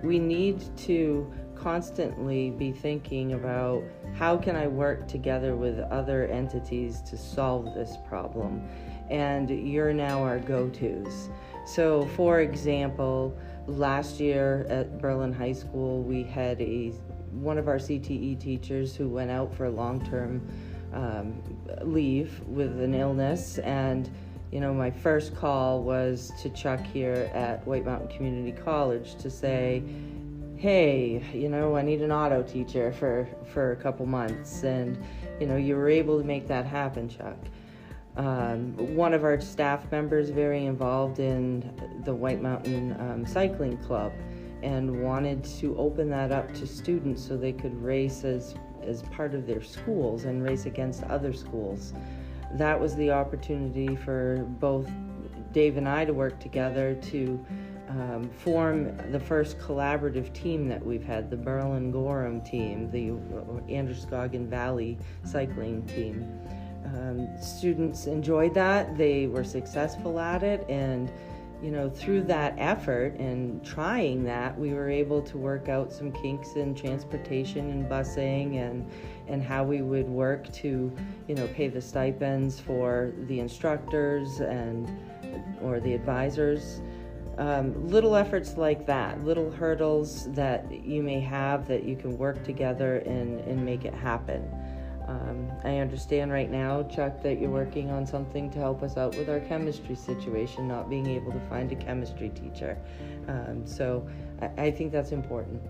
we 0.03 0.19
need 0.19 0.63
to 0.77 1.31
constantly 1.55 2.51
be 2.51 2.72
thinking 2.72 3.34
about 3.34 3.84
how 4.13 4.38
can 4.38 4.55
I 4.55 4.67
work 4.67 5.07
together 5.07 5.55
with 5.55 5.79
other 5.79 6.27
entities 6.27 7.01
to 7.01 7.17
solve 7.17 7.74
this 7.74 7.98
problem. 8.07 8.67
And 9.10 9.50
you're 9.50 9.93
now 9.93 10.24
our 10.24 10.39
go-tos. 10.39 11.29
So, 11.65 12.05
for 12.15 12.41
example, 12.41 13.36
last 13.65 14.19
year 14.19 14.65
at 14.69 15.00
Berlin 15.00 15.34
High 15.34 15.53
School, 15.53 16.03
we 16.03 16.24
had 16.24 16.62
a 16.62 16.93
one 17.41 17.58
of 17.58 17.67
our 17.67 17.77
CTE 17.77 18.39
teachers 18.39 18.96
who 18.96 19.10
went 19.10 19.32
out 19.32 19.53
for 19.53 19.70
long 19.70 20.06
term 20.06 20.48
um, 20.94 21.41
leave 21.82 22.39
with 22.48 22.79
an 22.82 22.94
illness. 22.94 23.58
And, 23.60 24.10
you 24.51 24.60
know, 24.60 24.74
my 24.74 24.91
first 24.91 25.36
call 25.36 25.84
was 25.84 26.32
to 26.41 26.50
Chuck 26.50 26.86
here 26.86 27.29
at 27.34 27.65
White 27.67 27.86
Mountain 27.86 28.10
Community 28.10 28.51
College 28.51 29.15
to 29.15 29.29
say, 29.29 29.84
hey, 30.56 31.24
you 31.34 31.50
know, 31.50 31.75
I 31.75 31.84
need 31.84 32.01
an 32.01 32.12
auto 32.12 32.41
teacher 32.41 32.91
for, 32.94 33.27
for 33.53 33.74
a 33.74 33.75
couple 33.75 34.06
months. 34.06 34.63
And, 34.63 34.98
you 35.39 35.46
know, 35.46 35.56
you 35.56 35.75
were 35.75 35.89
able 35.89 36.17
to 36.20 36.25
make 36.25 36.48
that 36.48 36.65
happen, 36.65 37.10
Chuck. 37.10 37.38
Um, 38.15 38.75
one 38.96 39.13
of 39.13 39.24
our 39.24 39.39
staff 39.39 39.91
members 39.91 40.32
very 40.32 40.65
involved 40.65 41.20
in 41.20 42.01
the 42.03 42.15
White 42.15 42.41
Mountain 42.41 43.00
um, 43.00 43.25
Cycling 43.27 43.77
Club 43.77 44.12
and 44.63 45.03
wanted 45.03 45.43
to 45.43 45.77
open 45.77 46.09
that 46.09 46.31
up 46.31 46.53
to 46.55 46.65
students 46.65 47.25
so 47.25 47.37
they 47.37 47.53
could 47.53 47.75
race 47.81 48.23
as, 48.23 48.55
as 48.83 49.03
part 49.03 49.33
of 49.33 49.45
their 49.45 49.61
schools 49.61 50.25
and 50.25 50.43
race 50.43 50.65
against 50.65 51.03
other 51.03 51.33
schools. 51.33 51.93
That 52.53 52.79
was 52.79 52.95
the 52.95 53.11
opportunity 53.11 53.95
for 53.95 54.45
both 54.59 54.89
Dave 55.51 55.77
and 55.77 55.87
I 55.87 56.05
to 56.05 56.13
work 56.13 56.39
together 56.39 56.95
to 56.95 57.45
um, 57.89 58.29
form 58.29 58.95
the 59.11 59.19
first 59.19 59.59
collaborative 59.59 60.33
team 60.33 60.67
that 60.67 60.85
we've 60.85 61.03
had, 61.03 61.29
the 61.29 61.37
Berlin 61.37 61.91
Gorham 61.91 62.41
team, 62.41 62.91
the 62.91 63.11
Androscoggin 63.73 64.49
Valley 64.49 64.97
cycling 65.23 65.85
team. 65.85 66.39
Um, 66.85 67.29
students 67.41 68.07
enjoyed 68.07 68.53
that, 68.53 68.97
they 68.97 69.27
were 69.27 69.43
successful 69.43 70.19
at 70.19 70.43
it, 70.43 70.65
and 70.69 71.11
you 71.61 71.71
know, 71.71 71.89
through 71.89 72.23
that 72.23 72.53
effort 72.57 73.15
and 73.19 73.65
trying 73.65 74.23
that, 74.25 74.57
we 74.59 74.73
were 74.73 74.89
able 74.89 75.21
to 75.23 75.37
work 75.37 75.69
out 75.69 75.91
some 75.91 76.11
kinks 76.11 76.53
in 76.53 76.75
transportation 76.75 77.71
and 77.71 77.89
busing 77.89 78.57
and 78.57 78.87
and 79.27 79.43
how 79.43 79.63
we 79.63 79.81
would 79.81 80.07
work 80.07 80.51
to, 80.53 80.91
you 81.27 81.35
know, 81.35 81.47
pay 81.47 81.67
the 81.67 81.81
stipends 81.81 82.59
for 82.59 83.11
the 83.27 83.39
instructors 83.39 84.39
and 84.39 84.87
or 85.61 85.79
the 85.79 85.93
advisors. 85.93 86.81
um, 87.37 87.87
little 87.87 88.15
efforts 88.15 88.57
like 88.57 88.85
that, 88.87 89.23
little 89.23 89.51
hurdles 89.51 90.31
that 90.33 90.71
you 90.83 91.03
may 91.03 91.19
have 91.19 91.67
that 91.67 91.83
you 91.83 91.95
can 91.95 92.17
work 92.17 92.43
together 92.43 92.97
and, 92.99 93.39
and 93.41 93.63
make 93.63 93.85
it 93.85 93.93
happen. 93.93 94.49
Um, 95.07 95.49
I 95.63 95.77
understand 95.77 96.31
right 96.31 96.51
now, 96.51 96.83
Chuck, 96.83 97.23
that 97.23 97.39
you're 97.39 97.49
working 97.49 97.89
on 97.91 98.05
something 98.05 98.49
to 98.51 98.59
help 98.59 98.83
us 98.83 98.97
out 98.97 99.15
with 99.15 99.29
our 99.29 99.39
chemistry 99.39 99.95
situation, 99.95 100.67
not 100.67 100.89
being 100.89 101.07
able 101.07 101.31
to 101.31 101.39
find 101.49 101.71
a 101.71 101.75
chemistry 101.75 102.29
teacher. 102.29 102.77
Um, 103.27 103.65
so 103.65 104.07
I, 104.41 104.65
I 104.65 104.71
think 104.71 104.91
that's 104.91 105.11
important. 105.13 105.61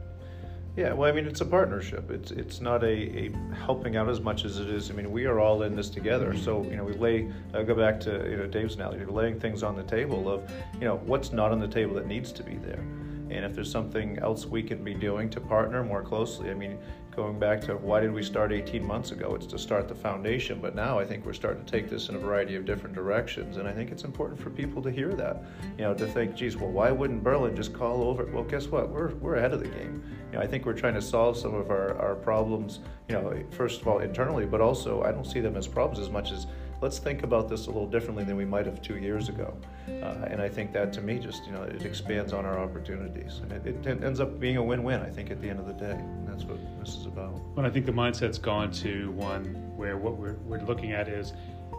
Yeah, 0.75 0.93
well, 0.93 1.09
I 1.09 1.11
mean, 1.11 1.25
it's 1.25 1.41
a 1.41 1.45
partnership. 1.45 2.11
It's 2.11 2.29
it's 2.29 2.61
not 2.61 2.83
a, 2.83 2.87
a 2.87 3.31
helping 3.65 3.97
out 3.97 4.07
as 4.09 4.21
much 4.21 4.45
as 4.45 4.59
it 4.59 4.69
is. 4.69 4.91
I 4.91 4.93
mean, 4.93 5.11
we 5.11 5.25
are 5.25 5.39
all 5.39 5.63
in 5.63 5.75
this 5.75 5.89
together. 5.89 6.37
So 6.37 6.63
you 6.65 6.77
know, 6.77 6.83
we 6.83 6.93
lay 6.93 7.31
go 7.51 7.73
back 7.73 7.99
to 8.01 8.29
you 8.29 8.37
know 8.37 8.45
Dave's 8.45 8.75
analogy, 8.75 9.03
laying 9.05 9.39
things 9.39 9.63
on 9.63 9.75
the 9.75 9.81
table 9.81 10.29
of 10.29 10.47
you 10.75 10.85
know 10.85 10.97
what's 10.97 11.31
not 11.31 11.51
on 11.51 11.59
the 11.59 11.67
table 11.67 11.95
that 11.95 12.05
needs 12.05 12.31
to 12.33 12.43
be 12.43 12.57
there, 12.57 12.85
and 13.31 13.43
if 13.43 13.55
there's 13.55 13.71
something 13.71 14.19
else 14.19 14.45
we 14.45 14.61
can 14.61 14.83
be 14.83 14.93
doing 14.93 15.31
to 15.31 15.41
partner 15.41 15.83
more 15.83 16.03
closely. 16.03 16.51
I 16.51 16.53
mean, 16.53 16.77
going 17.17 17.39
back 17.39 17.59
to 17.59 17.75
why 17.75 17.99
did 17.99 18.13
we 18.13 18.21
start 18.21 18.53
18 18.53 18.85
months 18.85 19.09
ago? 19.09 19.33
It's 19.33 19.47
to 19.47 19.57
start 19.57 19.87
the 19.87 19.95
foundation, 19.95 20.59
but 20.61 20.75
now 20.75 20.99
I 20.99 21.03
think 21.03 21.25
we're 21.25 21.33
starting 21.33 21.65
to 21.65 21.71
take 21.71 21.89
this 21.89 22.09
in 22.09 22.15
a 22.15 22.19
variety 22.19 22.55
of 22.55 22.63
different 22.63 22.93
directions, 22.93 23.57
and 23.57 23.67
I 23.67 23.73
think 23.73 23.89
it's 23.91 24.03
important 24.03 24.39
for 24.39 24.51
people 24.51 24.83
to 24.83 24.91
hear 24.91 25.11
that. 25.15 25.43
You 25.79 25.85
know, 25.85 25.95
to 25.95 26.05
think, 26.05 26.35
geez, 26.35 26.57
well, 26.57 26.69
why 26.69 26.91
wouldn't 26.91 27.23
Berlin 27.23 27.55
just 27.55 27.73
call 27.73 28.03
over? 28.03 28.25
Well, 28.27 28.43
guess 28.43 28.67
what? 28.67 28.89
We're, 28.89 29.15
we're 29.15 29.37
ahead 29.37 29.51
of 29.51 29.61
the 29.61 29.67
game. 29.67 30.03
You 30.31 30.37
know, 30.37 30.43
I 30.43 30.47
think 30.47 30.67
we're 30.67 30.77
trying 30.77 30.93
to 30.93 31.01
solve 31.01 31.37
some 31.37 31.55
of 31.55 31.71
our, 31.71 31.97
our 31.99 32.13
problems, 32.13 32.81
you 33.09 33.15
know, 33.15 33.35
first 33.49 33.81
of 33.81 33.87
all, 33.87 33.97
internally, 33.97 34.45
but 34.45 34.61
also 34.61 35.01
I 35.01 35.11
don't 35.11 35.25
see 35.25 35.39
them 35.39 35.57
as 35.57 35.67
problems 35.67 35.97
as 35.97 36.11
much 36.11 36.31
as 36.31 36.45
let's 36.81 36.99
think 36.99 37.23
about 37.23 37.49
this 37.49 37.65
a 37.65 37.69
little 37.69 37.87
differently 37.87 38.23
than 38.23 38.35
we 38.35 38.45
might 38.45 38.65
have 38.65 38.81
two 38.81 38.97
years 38.97 39.29
ago. 39.29 39.57
Uh, 39.87 40.27
and 40.29 40.41
I 40.41 40.49
think 40.49 40.71
that 40.73 40.93
to 40.93 41.01
me 41.01 41.19
just, 41.19 41.45
you 41.45 41.51
know, 41.51 41.63
it 41.63 41.83
expands 41.83 42.33
on 42.33 42.45
our 42.45 42.59
opportunities. 42.59 43.39
And 43.39 43.51
it, 43.51 43.85
it, 43.85 44.03
ends 44.03 44.19
up 44.19 44.39
being 44.39 44.57
a 44.57 44.63
win-win, 44.63 45.01
I 45.01 45.09
think, 45.09 45.31
at 45.31 45.41
the 45.41 45.49
end 45.49 45.59
of 45.59 45.67
the 45.67 45.73
day. 45.73 45.91
And 45.91 46.27
that's 46.27 46.43
what 46.43 46.59
this 46.79 46.95
is 46.95 47.05
about. 47.05 47.33
Well, 47.55 47.65
I 47.65 47.69
think 47.69 47.85
the 47.85 47.91
mindset's 47.91 48.37
gone 48.37 48.71
to 48.73 49.11
one 49.11 49.45
where 49.75 49.97
what 49.97 50.17
we're, 50.17 50.35
we're 50.45 50.61
looking 50.61 50.91
at 50.91 51.07
is 51.07 51.33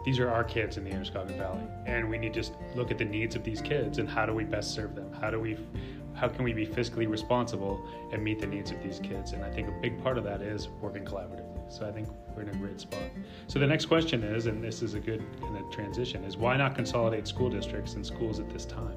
these 0.05 0.19
are 0.19 0.29
our 0.29 0.43
kids 0.43 0.77
in 0.77 0.83
the 0.83 0.91
Androscoggin 0.91 1.37
Valley. 1.37 1.63
And 1.85 2.09
we 2.09 2.17
need 2.17 2.33
to 2.33 2.39
just 2.39 2.53
look 2.75 2.91
at 2.91 2.97
the 2.97 3.05
needs 3.05 3.35
of 3.35 3.43
these 3.43 3.61
kids 3.61 3.99
and 3.99 4.09
how 4.09 4.25
do 4.25 4.33
we 4.33 4.43
best 4.43 4.73
serve 4.73 4.95
them? 4.95 5.11
How 5.13 5.29
do 5.29 5.39
we 5.39 5.57
how 6.15 6.27
can 6.27 6.43
we 6.43 6.51
be 6.51 6.67
fiscally 6.67 7.07
responsible 7.07 7.81
and 8.11 8.21
meet 8.21 8.39
the 8.39 8.47
needs 8.47 8.71
of 8.71 8.83
these 8.83 8.99
kids? 8.99 9.31
And 9.31 9.41
I 9.41 9.49
think 9.49 9.69
a 9.69 9.71
big 9.71 10.03
part 10.03 10.17
of 10.17 10.25
that 10.25 10.41
is 10.41 10.67
working 10.81 11.05
collaboratively. 11.05 11.48
So 11.69 11.87
I 11.87 11.91
think 11.91 12.09
we're 12.35 12.43
in 12.43 12.49
a 12.49 12.55
great 12.55 12.79
spot. 12.79 13.03
So 13.47 13.59
the 13.59 13.67
next 13.67 13.85
question 13.85 14.23
is, 14.23 14.47
and 14.47 14.63
this 14.63 14.81
is 14.81 14.95
a 14.95 14.99
good 14.99 15.23
kind 15.39 15.55
of 15.55 15.71
transition, 15.71 16.23
is 16.23 16.35
why 16.35 16.57
not 16.57 16.75
consolidate 16.75 17.27
school 17.27 17.49
districts 17.49 17.93
and 17.93 18.05
schools 18.05 18.39
at 18.39 18.49
this 18.49 18.65
time? 18.65 18.95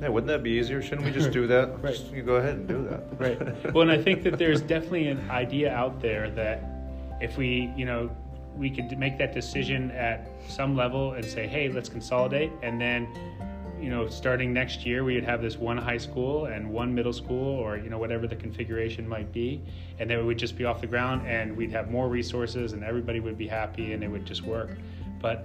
Yeah, 0.00 0.08
wouldn't 0.08 0.28
that 0.28 0.42
be 0.42 0.50
easier? 0.50 0.82
Shouldn't 0.82 1.04
we 1.04 1.12
just 1.12 1.30
do 1.30 1.46
that? 1.46 1.70
right. 1.82 1.94
Just, 1.94 2.10
you 2.12 2.22
go 2.22 2.36
ahead 2.36 2.56
and 2.56 2.68
do 2.68 2.82
that. 2.88 3.02
right. 3.18 3.74
Well, 3.74 3.82
and 3.82 3.90
I 3.90 4.02
think 4.02 4.22
that 4.24 4.38
there's 4.38 4.60
definitely 4.60 5.08
an 5.08 5.30
idea 5.30 5.72
out 5.72 6.00
there 6.00 6.30
that 6.30 6.64
if 7.20 7.36
we, 7.36 7.72
you 7.76 7.84
know, 7.84 8.10
we 8.56 8.70
could 8.70 8.96
make 8.98 9.18
that 9.18 9.32
decision 9.32 9.90
at 9.90 10.28
some 10.48 10.76
level 10.76 11.12
and 11.12 11.24
say, 11.24 11.46
hey, 11.46 11.68
let's 11.68 11.88
consolidate, 11.88 12.52
and 12.62 12.80
then 12.80 13.08
you 13.84 13.90
know, 13.90 14.08
starting 14.08 14.50
next 14.54 14.86
year, 14.86 15.04
we 15.04 15.14
would 15.14 15.24
have 15.24 15.42
this 15.42 15.58
one 15.58 15.76
high 15.76 15.98
school 15.98 16.46
and 16.46 16.72
one 16.72 16.94
middle 16.94 17.12
school, 17.12 17.58
or 17.58 17.76
you 17.76 17.90
know, 17.90 17.98
whatever 17.98 18.26
the 18.26 18.34
configuration 18.34 19.06
might 19.06 19.30
be, 19.30 19.60
and 19.98 20.08
then 20.08 20.18
it 20.18 20.22
would 20.22 20.38
just 20.38 20.56
be 20.56 20.64
off 20.64 20.80
the 20.80 20.86
ground, 20.86 21.26
and 21.26 21.54
we'd 21.54 21.70
have 21.70 21.90
more 21.90 22.08
resources, 22.08 22.72
and 22.72 22.82
everybody 22.82 23.20
would 23.20 23.36
be 23.36 23.46
happy, 23.46 23.92
and 23.92 24.02
it 24.02 24.08
would 24.08 24.24
just 24.24 24.40
work. 24.40 24.70
But 25.20 25.44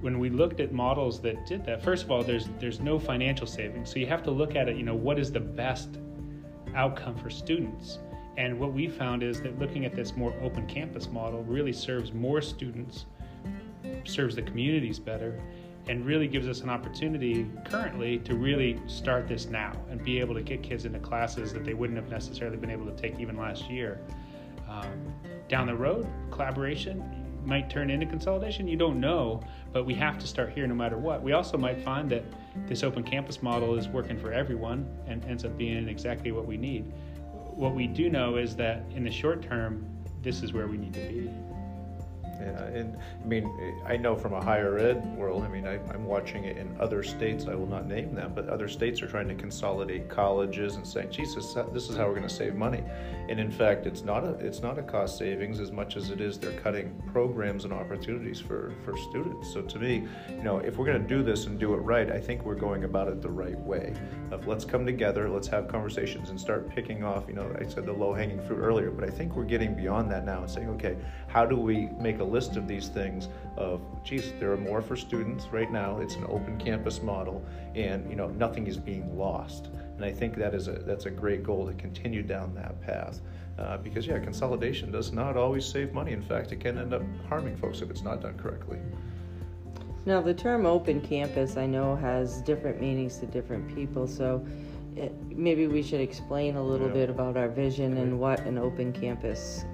when 0.00 0.18
we 0.18 0.30
looked 0.30 0.58
at 0.58 0.72
models 0.72 1.20
that 1.20 1.44
did 1.44 1.66
that, 1.66 1.82
first 1.82 2.04
of 2.04 2.10
all, 2.10 2.24
there's 2.24 2.48
there's 2.58 2.80
no 2.80 2.98
financial 2.98 3.46
savings, 3.46 3.90
so 3.90 3.98
you 3.98 4.06
have 4.06 4.22
to 4.22 4.30
look 4.30 4.56
at 4.56 4.70
it. 4.70 4.76
You 4.76 4.84
know, 4.84 4.96
what 4.96 5.18
is 5.18 5.30
the 5.30 5.40
best 5.40 5.98
outcome 6.74 7.14
for 7.14 7.28
students? 7.28 7.98
And 8.38 8.58
what 8.58 8.72
we 8.72 8.88
found 8.88 9.22
is 9.22 9.42
that 9.42 9.58
looking 9.58 9.84
at 9.84 9.94
this 9.94 10.16
more 10.16 10.32
open 10.40 10.66
campus 10.66 11.10
model 11.10 11.42
really 11.42 11.74
serves 11.74 12.14
more 12.14 12.40
students, 12.40 13.04
serves 14.04 14.34
the 14.34 14.42
communities 14.42 14.98
better, 14.98 15.38
and 15.88 16.04
really 16.04 16.26
gives 16.26 16.48
us 16.48 16.60
an 16.60 16.70
opportunity 16.70 17.46
currently 17.64 18.18
to 18.18 18.34
really 18.34 18.80
start 18.86 19.28
this 19.28 19.46
now 19.46 19.72
and 19.90 20.02
be 20.02 20.18
able 20.18 20.34
to 20.34 20.42
get 20.42 20.62
kids 20.62 20.84
into 20.84 20.98
classes 20.98 21.52
that 21.52 21.64
they 21.64 21.74
wouldn't 21.74 21.98
have 21.98 22.10
necessarily 22.10 22.56
been 22.56 22.70
able 22.70 22.86
to 22.86 22.96
take 22.96 23.18
even 23.20 23.36
last 23.36 23.70
year. 23.70 24.00
Um, 24.68 25.14
down 25.48 25.66
the 25.66 25.76
road, 25.76 26.06
collaboration 26.30 27.26
might 27.44 27.70
turn 27.70 27.90
into 27.90 28.06
consolidation. 28.06 28.66
You 28.66 28.76
don't 28.76 28.98
know, 28.98 29.40
but 29.72 29.86
we 29.86 29.94
have 29.94 30.18
to 30.18 30.26
start 30.26 30.52
here 30.52 30.66
no 30.66 30.74
matter 30.74 30.98
what. 30.98 31.22
We 31.22 31.32
also 31.32 31.56
might 31.56 31.80
find 31.82 32.10
that 32.10 32.24
this 32.66 32.82
open 32.82 33.04
campus 33.04 33.42
model 33.42 33.78
is 33.78 33.86
working 33.88 34.18
for 34.18 34.32
everyone 34.32 34.88
and 35.06 35.24
ends 35.24 35.44
up 35.44 35.56
being 35.56 35.88
exactly 35.88 36.32
what 36.32 36.46
we 36.46 36.56
need. 36.56 36.92
What 37.54 37.74
we 37.74 37.86
do 37.86 38.10
know 38.10 38.36
is 38.36 38.56
that 38.56 38.82
in 38.94 39.04
the 39.04 39.10
short 39.10 39.42
term, 39.42 39.86
this 40.22 40.42
is 40.42 40.52
where 40.52 40.66
we 40.66 40.76
need 40.76 40.94
to 40.94 41.00
be. 41.00 41.30
Yeah, 42.40 42.64
and 42.64 42.98
I 43.22 43.26
mean, 43.26 43.82
I 43.86 43.96
know 43.96 44.14
from 44.14 44.34
a 44.34 44.42
higher 44.42 44.78
ed 44.78 45.16
world, 45.16 45.42
I 45.42 45.48
mean, 45.48 45.66
I, 45.66 45.74
am 45.94 46.04
watching 46.04 46.44
it 46.44 46.56
in 46.56 46.76
other 46.78 47.02
states, 47.02 47.46
I 47.48 47.54
will 47.54 47.66
not 47.66 47.86
name 47.86 48.14
them, 48.14 48.32
but 48.34 48.48
other 48.48 48.68
states 48.68 49.00
are 49.02 49.06
trying 49.06 49.28
to 49.28 49.34
consolidate 49.34 50.08
colleges 50.08 50.76
and 50.76 50.86
saying, 50.86 51.10
Jesus, 51.10 51.56
uh, 51.56 51.64
this 51.72 51.88
is 51.88 51.96
how 51.96 52.06
we're 52.06 52.14
going 52.14 52.28
to 52.28 52.34
save 52.34 52.54
money. 52.54 52.82
And 53.28 53.40
in 53.40 53.50
fact, 53.50 53.86
it's 53.86 54.02
not 54.02 54.24
a, 54.24 54.32
it's 54.34 54.60
not 54.60 54.78
a 54.78 54.82
cost 54.82 55.18
savings 55.18 55.60
as 55.60 55.72
much 55.72 55.96
as 55.96 56.10
it 56.10 56.20
is 56.20 56.38
they're 56.38 56.58
cutting 56.60 57.02
programs 57.12 57.64
and 57.64 57.72
opportunities 57.72 58.40
for, 58.40 58.72
for 58.84 58.96
students. 58.96 59.52
So 59.52 59.62
to 59.62 59.78
me, 59.78 60.06
you 60.28 60.42
know, 60.42 60.58
if 60.58 60.76
we're 60.76 60.86
going 60.86 61.02
to 61.02 61.08
do 61.08 61.22
this 61.22 61.46
and 61.46 61.58
do 61.58 61.74
it 61.74 61.78
right, 61.78 62.10
I 62.10 62.20
think 62.20 62.44
we're 62.44 62.54
going 62.54 62.84
about 62.84 63.08
it 63.08 63.22
the 63.22 63.30
right 63.30 63.58
way. 63.58 63.94
Of 64.30 64.46
let's 64.46 64.64
come 64.64 64.84
together, 64.84 65.28
let's 65.28 65.48
have 65.48 65.68
conversations 65.68 66.30
and 66.30 66.40
start 66.40 66.68
picking 66.68 67.02
off, 67.02 67.24
you 67.28 67.34
know, 67.34 67.54
I 67.58 67.66
said 67.66 67.86
the 67.86 67.92
low 67.92 68.12
hanging 68.12 68.40
fruit 68.46 68.58
earlier, 68.58 68.90
but 68.90 69.04
I 69.04 69.10
think 69.10 69.34
we're 69.34 69.44
getting 69.44 69.74
beyond 69.74 70.10
that 70.10 70.24
now 70.24 70.42
and 70.42 70.50
saying, 70.50 70.68
okay, 70.70 70.96
how 71.28 71.46
do 71.46 71.56
we 71.56 71.88
make 71.98 72.20
a 72.20 72.24
list 72.26 72.56
of 72.56 72.68
these 72.68 72.88
things 72.88 73.28
of, 73.56 73.80
geez, 74.04 74.32
there 74.38 74.52
are 74.52 74.56
more 74.56 74.82
for 74.82 74.96
students 74.96 75.46
right 75.46 75.70
now. 75.70 75.98
It's 75.98 76.16
an 76.16 76.24
open 76.28 76.58
campus 76.58 77.02
model, 77.02 77.44
and 77.74 78.08
you 78.10 78.16
know 78.16 78.28
nothing 78.28 78.66
is 78.66 78.76
being 78.76 79.16
lost. 79.16 79.68
And 79.96 80.04
I 80.04 80.12
think 80.12 80.36
that 80.36 80.54
is 80.54 80.68
a 80.68 80.72
that's 80.72 81.06
a 81.06 81.10
great 81.10 81.42
goal 81.42 81.66
to 81.66 81.74
continue 81.74 82.22
down 82.22 82.54
that 82.54 82.80
path. 82.80 83.20
Uh, 83.58 83.78
because 83.78 84.06
yeah, 84.06 84.18
consolidation 84.18 84.92
does 84.92 85.12
not 85.12 85.36
always 85.36 85.64
save 85.64 85.92
money. 85.94 86.12
In 86.12 86.22
fact, 86.22 86.52
it 86.52 86.60
can 86.60 86.76
end 86.76 86.92
up 86.92 87.02
harming 87.28 87.56
folks 87.56 87.80
if 87.80 87.90
it's 87.90 88.02
not 88.02 88.20
done 88.20 88.36
correctly. 88.36 88.78
Now, 90.04 90.20
the 90.20 90.34
term 90.34 90.66
open 90.66 91.00
campus, 91.00 91.56
I 91.56 91.66
know, 91.66 91.96
has 91.96 92.42
different 92.42 92.80
meanings 92.80 93.18
to 93.18 93.26
different 93.26 93.74
people. 93.74 94.06
So, 94.06 94.46
it, 94.94 95.12
maybe 95.30 95.66
we 95.66 95.82
should 95.82 96.00
explain 96.00 96.56
a 96.56 96.62
little 96.62 96.86
yeah. 96.88 96.94
bit 96.94 97.10
about 97.10 97.36
our 97.36 97.48
vision 97.48 97.96
and 97.96 98.20
what 98.20 98.40
an 98.40 98.56
open 98.56 98.92
campus 98.92 99.64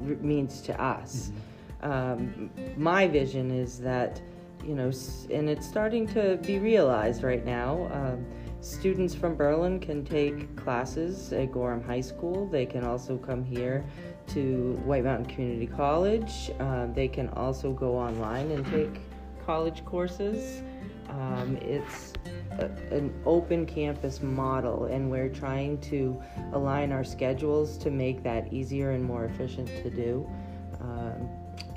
means 0.00 0.60
to 0.62 0.80
us. 0.80 1.28
Mm-hmm. 1.28 1.38
Um, 1.82 2.50
my 2.76 3.06
vision 3.06 3.50
is 3.50 3.78
that, 3.80 4.20
you 4.64 4.74
know, 4.74 4.90
and 5.30 5.48
it's 5.48 5.66
starting 5.66 6.06
to 6.08 6.38
be 6.38 6.58
realized 6.58 7.22
right 7.22 7.44
now. 7.44 7.88
Um, 7.92 8.26
students 8.60 9.14
from 9.14 9.36
Berlin 9.36 9.78
can 9.78 10.04
take 10.04 10.56
classes 10.56 11.32
at 11.32 11.52
Gorham 11.52 11.82
High 11.82 12.00
School. 12.00 12.46
They 12.48 12.66
can 12.66 12.84
also 12.84 13.16
come 13.16 13.44
here 13.44 13.84
to 14.28 14.80
White 14.84 15.04
Mountain 15.04 15.26
Community 15.26 15.66
College. 15.66 16.50
Um, 16.58 16.92
they 16.94 17.08
can 17.08 17.28
also 17.30 17.72
go 17.72 17.96
online 17.96 18.50
and 18.50 18.64
take 18.66 19.00
college 19.46 19.84
courses. 19.84 20.62
Um, 21.08 21.56
it's 21.60 22.12
a, 22.58 22.64
an 22.90 23.14
open 23.24 23.64
campus 23.66 24.20
model, 24.22 24.86
and 24.86 25.10
we're 25.10 25.28
trying 25.28 25.78
to 25.82 26.20
align 26.52 26.90
our 26.90 27.04
schedules 27.04 27.78
to 27.78 27.90
make 27.90 28.22
that 28.24 28.52
easier 28.52 28.90
and 28.90 29.04
more 29.04 29.26
efficient 29.26 29.68
to 29.82 29.90
do. 29.90 30.28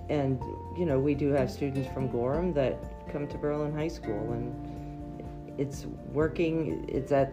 And 0.09 0.41
you 0.77 0.85
know, 0.85 0.99
we 0.99 1.13
do 1.13 1.29
have 1.29 1.51
students 1.51 1.91
from 1.93 2.09
Gorham 2.09 2.53
that 2.53 2.77
come 3.11 3.27
to 3.27 3.37
Berlin 3.37 3.73
High 3.73 3.87
School, 3.87 4.33
and 4.33 5.59
it's 5.59 5.85
working. 6.11 6.85
It's 6.87 7.11
at 7.11 7.31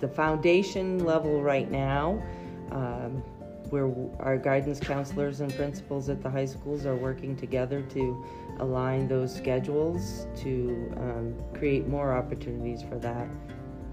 the 0.00 0.08
foundation 0.08 1.04
level 1.04 1.42
right 1.42 1.70
now. 1.70 2.22
Um, 2.70 3.22
where 3.70 3.88
our 4.18 4.36
guidance 4.36 4.80
counselors 4.80 5.40
and 5.40 5.54
principals 5.54 6.08
at 6.08 6.22
the 6.22 6.28
high 6.28 6.44
schools 6.44 6.86
are 6.86 6.96
working 6.96 7.36
together 7.36 7.82
to 7.82 8.24
align 8.58 9.08
those 9.08 9.34
schedules 9.34 10.26
to 10.36 10.92
um, 10.96 11.34
create 11.54 11.86
more 11.86 12.12
opportunities 12.12 12.82
for 12.82 12.98
that 12.98 13.28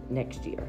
next 0.10 0.46
year. 0.46 0.68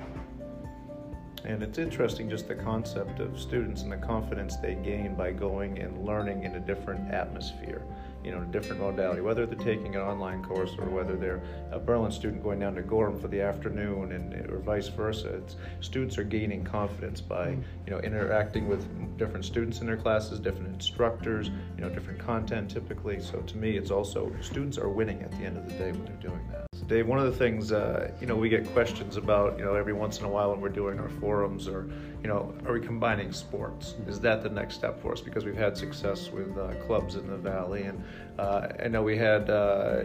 And 1.49 1.63
it's 1.63 1.79
interesting 1.79 2.29
just 2.29 2.47
the 2.47 2.55
concept 2.55 3.21
of 3.21 3.41
students 3.41 3.81
and 3.81 3.91
the 3.91 3.97
confidence 3.97 4.57
they 4.57 4.75
gain 4.75 5.15
by 5.15 5.33
going 5.33 5.79
and 5.79 6.05
learning 6.05 6.45
in 6.45 6.57
a 6.57 6.61
different 6.61 7.11
atmosphere, 7.11 7.81
you 8.23 8.33
know, 8.33 8.43
a 8.43 8.45
different 8.45 8.83
modality, 8.83 9.23
whether 9.23 9.47
they're 9.47 9.59
taking 9.59 9.97
an 9.97 10.03
online 10.03 10.45
course 10.45 10.73
or 10.79 10.91
whether 10.91 11.17
they're 11.17 11.43
a 11.73 11.79
Berlin 11.79 12.13
student 12.13 12.43
going 12.43 12.59
down 12.59 12.75
to 12.75 12.83
Gorham 12.83 13.19
for 13.19 13.29
the 13.29 13.41
afternoon 13.41 14.13
and 14.13 14.35
or 14.51 14.59
vice 14.59 14.89
versa. 14.89 15.37
It's, 15.37 15.57
students 15.81 16.19
are 16.19 16.25
gaining 16.25 16.65
confidence 16.65 17.23
by, 17.23 17.47
mm-hmm. 17.47 17.63
you 17.87 17.93
know, 17.95 18.01
interacting 18.01 18.69
with 18.69 19.17
different 19.17 19.47
students 19.47 19.81
in 19.81 19.87
their 19.87 19.97
classes, 19.97 20.41
different 20.41 20.69
instructors, 20.75 21.49
you 21.77 21.81
know, 21.81 21.89
different 21.89 22.19
content 22.19 22.71
typically. 22.71 23.21
So 23.23 23.41
to 23.41 23.57
me, 23.57 23.79
it's 23.79 23.91
also 23.91 24.31
students 24.43 24.77
are 24.77 24.91
winning 24.91 25.23
at 25.23 25.31
the 25.31 25.45
end 25.47 25.57
of 25.57 25.65
the 25.67 25.73
day 25.73 25.93
when 25.93 26.05
they're 26.05 26.31
doing 26.31 26.47
that. 26.53 26.68
Dave, 26.89 27.07
one 27.07 27.19
of 27.19 27.27
the 27.27 27.39
things, 27.39 27.71
uh, 27.71 28.11
you 28.19 28.27
know, 28.27 28.35
we 28.35 28.49
get 28.49 28.67
questions 28.73 29.19
about, 29.19 29.59
you 29.59 29.65
know, 29.65 29.75
every 29.75 29.93
once 29.93 30.21
in 30.21 30.25
a 30.25 30.29
while 30.29 30.53
when 30.53 30.61
we're 30.63 30.71
doing 30.71 30.99
our 30.99 31.11
forums 31.11 31.69
or, 31.69 31.87
you 32.23 32.29
know, 32.29 32.55
are 32.65 32.73
we 32.73 32.81
combining 32.81 33.31
sports? 33.31 33.95
Is 34.07 34.19
that 34.21 34.43
the 34.43 34.49
next 34.49 34.77
step 34.77 34.99
for 35.03 35.13
us? 35.13 35.21
Because 35.21 35.45
we've 35.45 35.55
had 35.55 35.77
success 35.77 36.31
with 36.31 36.57
uh, 36.57 36.73
clubs 36.87 37.17
in 37.17 37.29
the 37.29 37.37
Valley. 37.37 37.83
And 37.83 38.03
uh, 38.39 38.69
I 38.83 38.89
know 38.89 39.03
we 39.03 39.19
had 39.19 39.51
uh, 39.51 40.05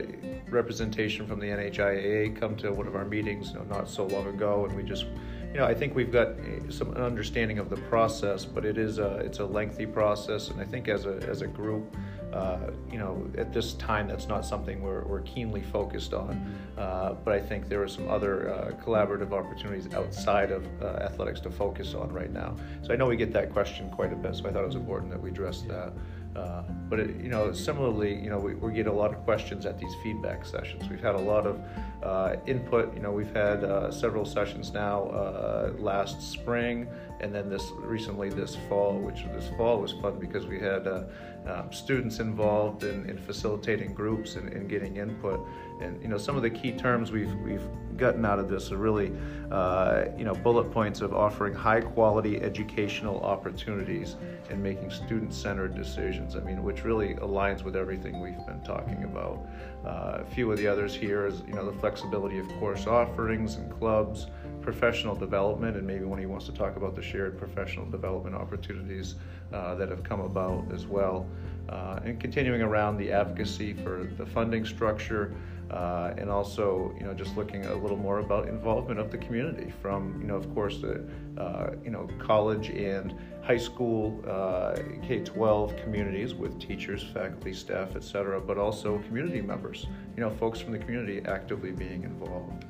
representation 0.49 1.25
from 1.25 1.39
the 1.39 1.47
NHIAA 1.47 2.37
come 2.37 2.57
to 2.57 2.73
one 2.73 2.87
of 2.87 2.97
our 2.97 3.05
meetings, 3.05 3.51
you 3.51 3.59
know, 3.59 3.63
not 3.63 3.87
so 3.87 4.05
long 4.07 4.27
ago. 4.27 4.65
And 4.65 4.75
we 4.75 4.83
just, 4.83 5.05
you 5.53 5.59
know, 5.59 5.65
I 5.65 5.73
think 5.73 5.95
we've 5.95 6.11
got 6.11 6.31
eh, 6.31 6.59
some 6.67 6.93
understanding 6.95 7.59
of 7.59 7.69
the 7.69 7.77
process, 7.77 8.43
but 8.43 8.65
it 8.65 8.77
is 8.77 8.97
a, 8.97 9.19
it's 9.19 9.39
a 9.39 9.45
lengthy 9.45 9.85
process. 9.85 10.49
And 10.49 10.59
I 10.59 10.65
think 10.65 10.89
as 10.89 11.05
a, 11.05 11.15
as 11.29 11.43
a 11.43 11.47
group, 11.47 11.95
uh, 12.33 12.71
you 12.91 12.97
know, 12.97 13.29
at 13.37 13.53
this 13.53 13.73
time, 13.75 14.07
that's 14.07 14.27
not 14.27 14.43
something 14.45 14.81
we're, 14.81 15.03
we're 15.03 15.21
keenly 15.21 15.61
focused 15.61 16.13
on. 16.13 16.57
Uh, 16.77 17.13
but 17.23 17.33
I 17.33 17.39
think 17.39 17.69
there 17.69 17.81
are 17.83 17.87
some 17.87 18.09
other 18.09 18.49
uh, 18.49 18.71
collaborative 18.83 19.31
opportunities 19.31 19.93
outside 19.93 20.51
of 20.51 20.65
uh, 20.81 20.97
athletics 21.01 21.39
to 21.41 21.51
focus 21.51 21.93
on 21.93 22.11
right 22.11 22.31
now. 22.31 22.55
So 22.81 22.91
I 22.91 22.95
know 22.95 23.05
we 23.05 23.17
get 23.17 23.33
that 23.33 23.53
question 23.53 23.89
quite 23.91 24.11
a 24.11 24.15
bit, 24.15 24.35
so 24.35 24.47
I 24.47 24.51
thought 24.51 24.63
it 24.63 24.67
was 24.67 24.75
important 24.75 25.11
that 25.11 25.21
we 25.21 25.29
address 25.29 25.61
that. 25.63 25.93
Uh, 26.35 26.63
but 26.89 26.99
it, 26.99 27.21
you 27.21 27.29
know, 27.29 27.53
similarly, 27.53 28.15
you 28.15 28.29
know, 28.29 28.39
we, 28.39 28.55
we, 28.55 28.73
get 28.73 28.87
a 28.87 28.91
lot 28.91 29.13
of 29.13 29.23
questions 29.23 29.67
at 29.67 29.77
these 29.77 29.93
feedback 30.01 30.43
sessions. 30.43 30.89
We've 30.89 31.01
had 31.01 31.13
a 31.13 31.19
lot 31.19 31.45
of 31.45 31.61
uh, 32.01 32.37
input. 32.47 32.91
You 32.95 33.01
know, 33.01 33.11
we've 33.11 33.33
had 33.35 33.63
uh, 33.63 33.91
several 33.91 34.25
sessions 34.25 34.73
now 34.73 35.03
uh, 35.09 35.73
last 35.77 36.23
spring, 36.23 36.87
and 37.23 37.33
then 37.33 37.49
this 37.49 37.71
recently 37.77 38.29
this 38.29 38.57
fall. 38.67 38.99
Which 38.99 39.23
this 39.33 39.49
fall 39.57 39.79
was 39.79 39.93
fun 39.93 40.19
because 40.19 40.45
we 40.45 40.59
had 40.59 40.85
uh, 40.87 41.03
um, 41.47 41.71
students 41.71 42.19
involved 42.19 42.83
in, 42.83 43.09
in, 43.09 43.17
facilitating 43.17 43.93
groups 43.93 44.35
and, 44.35 44.51
and 44.51 44.69
getting 44.69 44.97
input. 44.97 45.39
And 45.81 46.01
you 46.01 46.09
know, 46.09 46.17
some 46.17 46.35
of 46.35 46.41
the 46.41 46.49
key 46.49 46.73
terms 46.73 47.11
we've 47.11 47.33
we've 47.35 47.65
gotten 47.95 48.25
out 48.25 48.39
of 48.39 48.49
this 48.49 48.71
are 48.71 48.77
really, 48.77 49.13
uh, 49.51 50.05
you 50.17 50.25
know, 50.25 50.33
bullet 50.33 50.69
points 50.71 50.99
of 50.99 51.13
offering 51.13 51.53
high 51.53 51.79
quality 51.79 52.41
educational 52.41 53.21
opportunities 53.21 54.17
and 54.49 54.61
making 54.61 54.91
student 54.91 55.33
centered 55.33 55.75
decisions. 55.75 56.35
I 56.35 56.41
mean, 56.41 56.61
which 56.61 56.83
really 56.83 57.15
aligns 57.15 57.63
with 57.63 57.77
everything 57.77 58.19
we've 58.19 58.45
been 58.45 58.61
talking 58.63 59.05
about. 59.05 59.47
Uh, 59.85 60.19
a 60.21 60.25
few 60.25 60.51
of 60.51 60.57
the 60.57 60.67
others 60.67 60.93
here 60.93 61.25
is, 61.25 61.41
you 61.47 61.53
know, 61.53 61.65
the 61.69 61.77
flexibility 61.79 62.39
of 62.39 62.47
course 62.59 62.85
offerings 62.85 63.55
and 63.55 63.71
clubs, 63.79 64.27
professional 64.63 65.15
development, 65.15 65.77
and 65.77 65.85
maybe 65.85 66.05
when 66.05 66.19
he 66.19 66.25
wants 66.25 66.45
to 66.45 66.51
talk 66.51 66.75
about 66.75 66.95
the 66.95 67.01
shared 67.01 67.37
professional 67.37 67.85
development 67.85 68.35
opportunities 68.35 69.15
uh, 69.51 69.75
that 69.75 69.89
have 69.89 70.03
come 70.03 70.21
about 70.21 70.65
as 70.73 70.87
well. 70.87 71.27
Uh, 71.69 71.99
and 72.03 72.19
continuing 72.19 72.61
around 72.61 72.97
the 72.97 73.11
advocacy 73.11 73.73
for 73.73 74.09
the 74.17 74.25
funding 74.25 74.65
structure, 74.65 75.33
uh, 75.71 76.13
and 76.17 76.29
also 76.29 76.93
you 76.99 77.05
know 77.05 77.13
just 77.13 77.35
looking 77.37 77.65
a 77.65 77.73
little 77.73 77.97
more 77.97 78.19
about 78.19 78.47
involvement 78.47 78.99
of 78.99 79.11
the 79.11 79.17
community 79.17 79.73
from 79.81 80.19
you 80.21 80.27
know 80.27 80.35
of 80.35 80.53
course 80.53 80.79
the 80.79 81.03
uh, 81.37 81.71
you 81.83 81.89
know 81.89 82.07
college 82.19 82.69
and 82.69 83.15
high 83.41 83.57
school 83.57 84.23
uh, 84.27 84.75
K-12 85.07 85.81
communities 85.83 86.33
with 86.33 86.59
teachers, 86.59 87.03
faculty, 87.03 87.53
staff, 87.53 87.95
etc., 87.95 88.39
but 88.39 88.57
also 88.57 88.99
community 88.99 89.41
members, 89.41 89.87
you 90.15 90.21
know 90.21 90.29
folks 90.29 90.59
from 90.59 90.73
the 90.73 90.79
community 90.79 91.21
actively 91.25 91.71
being 91.71 92.03
involved. 92.03 92.65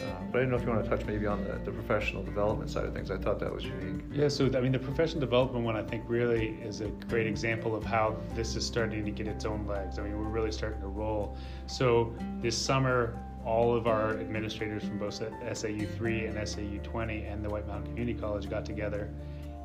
Uh, 0.00 0.14
but 0.30 0.38
I 0.38 0.40
don't 0.42 0.50
know 0.50 0.56
if 0.56 0.62
you 0.62 0.68
want 0.68 0.84
to 0.84 0.90
touch 0.90 1.06
maybe 1.06 1.26
on 1.26 1.44
the, 1.44 1.58
the 1.64 1.70
professional 1.70 2.22
development 2.22 2.70
side 2.70 2.84
of 2.84 2.94
things. 2.94 3.10
I 3.10 3.16
thought 3.16 3.38
that 3.40 3.52
was 3.52 3.64
unique. 3.64 4.02
Yeah, 4.12 4.28
so 4.28 4.46
I 4.46 4.60
mean, 4.60 4.72
the 4.72 4.78
professional 4.78 5.20
development 5.20 5.64
one 5.64 5.76
I 5.76 5.82
think 5.82 6.04
really 6.06 6.58
is 6.62 6.80
a 6.80 6.88
great 7.08 7.26
example 7.26 7.74
of 7.74 7.84
how 7.84 8.16
this 8.34 8.56
is 8.56 8.66
starting 8.66 9.04
to 9.04 9.10
get 9.10 9.26
its 9.26 9.44
own 9.44 9.66
legs. 9.66 9.98
I 9.98 10.02
mean, 10.02 10.16
we're 10.18 10.24
really 10.28 10.52
starting 10.52 10.80
to 10.80 10.88
roll. 10.88 11.36
So 11.66 12.14
this 12.40 12.56
summer, 12.56 13.18
all 13.44 13.74
of 13.74 13.86
our 13.86 14.18
administrators 14.18 14.84
from 14.84 14.98
both 14.98 15.14
SAU 15.14 15.86
3 15.96 16.26
and 16.26 16.48
SAU 16.48 16.78
20 16.82 17.24
and 17.24 17.44
the 17.44 17.48
White 17.48 17.66
Mountain 17.66 17.86
Community 17.90 18.18
College 18.18 18.48
got 18.50 18.64
together 18.64 19.08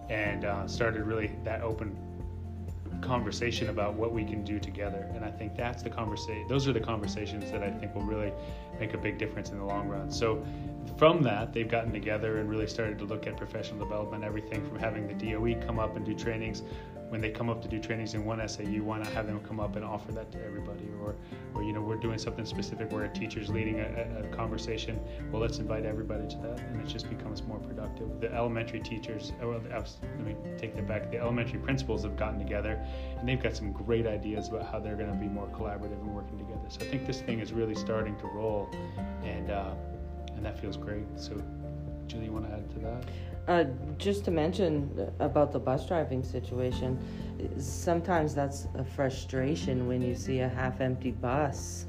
and 0.09 0.45
uh, 0.45 0.67
started 0.67 1.03
really 1.03 1.31
that 1.43 1.61
open 1.61 1.95
conversation 3.03 3.69
about 3.69 3.93
what 3.95 4.11
we 4.11 4.23
can 4.23 4.43
do 4.43 4.59
together. 4.59 5.09
And 5.13 5.23
I 5.23 5.31
think 5.31 5.55
that's 5.55 5.83
the 5.83 5.89
conversation. 5.89 6.47
Those 6.47 6.67
are 6.67 6.73
the 6.73 6.79
conversations 6.79 7.51
that 7.51 7.61
I 7.61 7.69
think 7.69 7.93
will 7.93 8.03
really 8.03 8.31
make 8.79 8.93
a 8.93 8.97
big 8.97 9.17
difference 9.17 9.51
in 9.51 9.59
the 9.59 9.65
long 9.65 9.87
run. 9.87 10.09
So 10.09 10.43
from 11.03 11.21
that, 11.21 11.51
they've 11.51 11.67
gotten 11.67 11.91
together 11.91 12.37
and 12.37 12.49
really 12.49 12.65
started 12.65 12.97
to 12.97 13.03
look 13.03 13.27
at 13.27 13.35
professional 13.35 13.77
development, 13.77 14.23
everything 14.23 14.65
from 14.65 14.79
having 14.79 15.05
the 15.05 15.13
DOE 15.13 15.59
come 15.67 15.77
up 15.77 15.97
and 15.97 16.05
do 16.05 16.13
trainings 16.13 16.63
when 17.13 17.21
they 17.21 17.29
come 17.29 17.47
up 17.47 17.61
to 17.61 17.67
do 17.67 17.79
trainings 17.79 18.15
in 18.15 18.25
one 18.25 18.41
SAU, 18.49 18.81
why 18.81 18.97
not 18.97 19.05
have 19.09 19.27
them 19.27 19.39
come 19.41 19.59
up 19.59 19.75
and 19.75 19.85
offer 19.85 20.11
that 20.11 20.31
to 20.31 20.43
everybody? 20.43 20.89
Or, 20.99 21.15
or 21.53 21.61
you 21.61 21.71
know, 21.71 21.79
we're 21.79 21.97
doing 21.97 22.17
something 22.17 22.43
specific 22.43 22.91
where 22.91 23.03
a 23.03 23.09
teacher's 23.09 23.49
leading 23.49 23.81
a, 23.81 24.23
a 24.23 24.35
conversation. 24.35 24.99
Well, 25.31 25.39
let's 25.39 25.59
invite 25.59 25.85
everybody 25.85 26.27
to 26.27 26.37
that, 26.37 26.59
and 26.61 26.81
it 26.81 26.87
just 26.87 27.07
becomes 27.07 27.43
more 27.43 27.59
productive. 27.59 28.19
The 28.19 28.33
elementary 28.33 28.79
teachers, 28.79 29.31
oh, 29.43 29.49
well, 29.49 29.61
let 29.61 30.25
me 30.25 30.35
take 30.57 30.75
that 30.75 30.87
back. 30.87 31.11
The 31.11 31.19
elementary 31.19 31.59
principals 31.59 32.01
have 32.01 32.17
gotten 32.17 32.39
together, 32.39 32.83
and 33.19 33.29
they've 33.29 33.43
got 33.43 33.55
some 33.55 33.71
great 33.71 34.07
ideas 34.07 34.47
about 34.47 34.65
how 34.71 34.79
they're 34.79 34.97
going 34.97 35.11
to 35.11 35.19
be 35.19 35.27
more 35.27 35.45
collaborative 35.49 36.01
and 36.01 36.15
working 36.15 36.39
together. 36.39 36.65
So 36.69 36.81
I 36.81 36.85
think 36.85 37.05
this 37.05 37.21
thing 37.21 37.41
is 37.41 37.53
really 37.53 37.75
starting 37.75 38.15
to 38.21 38.25
roll, 38.25 38.71
and 39.23 39.51
uh, 39.51 39.75
that 40.43 40.59
feels 40.59 40.77
great. 40.77 41.05
So, 41.15 41.41
Julie, 42.07 42.25
you 42.25 42.31
want 42.31 42.47
to 42.47 42.53
add 42.53 42.69
to 42.71 42.79
that? 42.79 43.03
Uh, 43.45 43.65
just 43.97 44.23
to 44.25 44.31
mention 44.31 45.11
about 45.19 45.51
the 45.51 45.59
bus 45.59 45.85
driving 45.87 46.23
situation, 46.23 46.97
sometimes 47.57 48.33
that's 48.33 48.67
a 48.75 48.83
frustration 48.83 49.87
when 49.87 50.01
you 50.01 50.15
see 50.15 50.39
a 50.39 50.49
half 50.49 50.79
empty 50.79 51.11
bus 51.11 51.85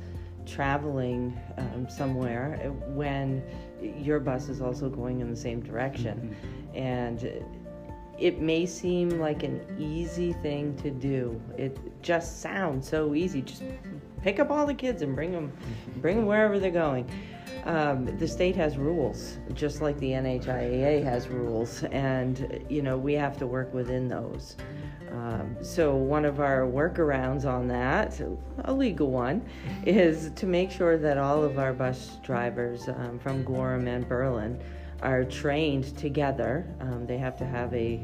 traveling 0.47 1.39
um, 1.57 1.89
somewhere 1.89 2.73
when 2.89 3.43
your 3.81 4.21
bus 4.21 4.49
is 4.49 4.61
also 4.61 4.89
going 4.89 5.21
in 5.21 5.31
the 5.31 5.37
same 5.37 5.61
direction. 5.61 6.37
Mm-hmm. 6.37 6.77
And 6.77 7.45
it 8.19 8.41
may 8.41 8.67
seem 8.67 9.11
like 9.21 9.43
an 9.43 9.61
easy 9.79 10.33
thing 10.35 10.77
to 10.77 10.91
do. 10.91 11.41
It 11.57 11.79
just 12.03 12.41
sounds 12.41 12.89
so 12.89 13.15
easy. 13.15 13.43
Just 13.43 13.63
pick 14.23 14.39
up 14.39 14.51
all 14.51 14.67
the 14.67 14.75
kids 14.75 15.03
and 15.03 15.15
bring 15.15 15.33
them, 15.33 15.53
bring 15.97 16.17
them 16.17 16.27
wherever 16.27 16.59
they're 16.59 16.71
going. 16.71 17.09
Um, 17.65 18.05
the 18.19 18.29
state 18.29 18.57
has 18.57 18.77
rules, 18.77 19.39
just 19.55 19.81
like 19.81 19.99
the 19.99 20.11
NHIAA 20.11 21.03
has 21.03 21.29
rules, 21.29 21.83
and 21.85 22.63
you 22.69 22.83
know 22.83 22.99
we 22.99 23.15
have 23.15 23.39
to 23.39 23.47
work 23.47 23.73
within 23.73 24.09
those. 24.09 24.57
Um, 25.11 25.57
so 25.63 25.95
one 25.95 26.25
of 26.25 26.41
our 26.41 26.63
workarounds 26.63 27.47
on 27.47 27.67
that, 27.69 28.21
a 28.65 28.73
legal 28.73 29.11
one, 29.11 29.47
is 29.87 30.31
to 30.37 30.47
make 30.47 30.71
sure 30.71 30.99
that 30.99 31.17
all 31.17 31.43
of 31.43 31.59
our 31.59 31.73
bus 31.73 32.19
drivers 32.23 32.89
um, 32.89 33.19
from 33.19 33.45
Gorham 33.45 33.89
and 33.89 34.07
Berlin 34.07 34.61
are 35.01 35.25
trained 35.25 35.97
together. 35.97 36.67
Um, 36.81 37.07
they 37.07 37.19
have 37.19 37.39
to 37.39 37.47
have 37.47 37.73
a 37.73 38.01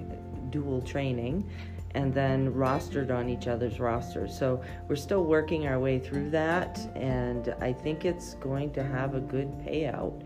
dual 0.51 0.81
training 0.81 1.49
and 1.95 2.15
then 2.15 2.53
rostered 2.53 3.11
on 3.11 3.29
each 3.29 3.49
other's 3.49 3.81
rosters. 3.81 4.37
So 4.37 4.63
we're 4.89 4.97
still 4.97 5.25
working 5.25 5.67
our 5.67 5.79
way 5.79 5.99
through 5.99 6.31
that, 6.31 6.79
and 6.95 7.55
I 7.61 7.73
think 7.73 8.05
it's 8.05 8.35
going 8.35 8.73
to 8.75 8.83
have 8.83 9.15
a 9.15 9.21
good 9.21 9.51
payout. 9.59 10.23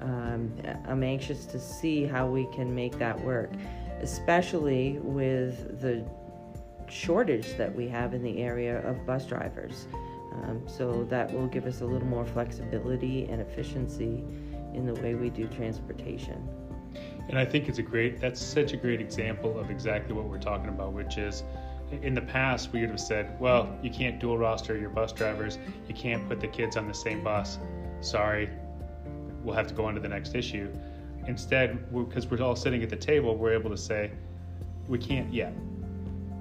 Um, 0.00 0.54
I'm 0.86 1.02
anxious 1.02 1.44
to 1.46 1.58
see 1.58 2.04
how 2.04 2.28
we 2.28 2.46
can 2.54 2.72
make 2.72 2.98
that 2.98 3.20
work, 3.24 3.50
especially 4.00 4.98
with 5.02 5.80
the 5.80 6.04
shortage 6.88 7.56
that 7.56 7.74
we 7.74 7.88
have 7.88 8.14
in 8.14 8.22
the 8.22 8.38
area 8.38 8.80
of 8.88 9.04
bus 9.04 9.26
drivers. 9.26 9.88
Um, 10.32 10.62
so 10.66 11.04
that 11.10 11.32
will 11.32 11.48
give 11.48 11.66
us 11.66 11.80
a 11.80 11.84
little 11.84 12.06
more 12.06 12.24
flexibility 12.24 13.24
and 13.24 13.40
efficiency 13.40 14.24
in 14.72 14.86
the 14.86 14.94
way 15.00 15.14
we 15.14 15.30
do 15.30 15.48
transportation. 15.48 16.48
And 17.28 17.38
I 17.38 17.44
think 17.44 17.68
it's 17.68 17.78
a 17.78 17.82
great, 17.82 18.20
that's 18.20 18.40
such 18.40 18.72
a 18.72 18.76
great 18.76 19.00
example 19.00 19.58
of 19.58 19.70
exactly 19.70 20.14
what 20.14 20.24
we're 20.24 20.38
talking 20.38 20.68
about, 20.68 20.92
which 20.92 21.18
is 21.18 21.44
in 21.90 22.14
the 22.14 22.22
past, 22.22 22.72
we 22.72 22.80
would 22.80 22.90
have 22.90 23.00
said, 23.00 23.38
well, 23.40 23.78
you 23.82 23.90
can't 23.90 24.18
dual 24.18 24.38
roster 24.38 24.76
your 24.76 24.90
bus 24.90 25.12
drivers, 25.12 25.58
you 25.88 25.94
can't 25.94 26.26
put 26.28 26.40
the 26.40 26.48
kids 26.48 26.76
on 26.76 26.86
the 26.88 26.94
same 26.94 27.22
bus. 27.22 27.58
Sorry, 28.00 28.48
we'll 29.42 29.54
have 29.54 29.66
to 29.68 29.74
go 29.74 29.84
on 29.86 29.94
to 29.94 30.00
the 30.00 30.08
next 30.08 30.34
issue. 30.34 30.72
Instead, 31.26 31.92
because 31.92 32.26
we're 32.26 32.42
all 32.42 32.56
sitting 32.56 32.82
at 32.82 32.90
the 32.90 32.96
table, 32.96 33.36
we're 33.36 33.52
able 33.52 33.70
to 33.70 33.76
say, 33.76 34.10
we 34.86 34.98
can't 34.98 35.32
yet 35.32 35.52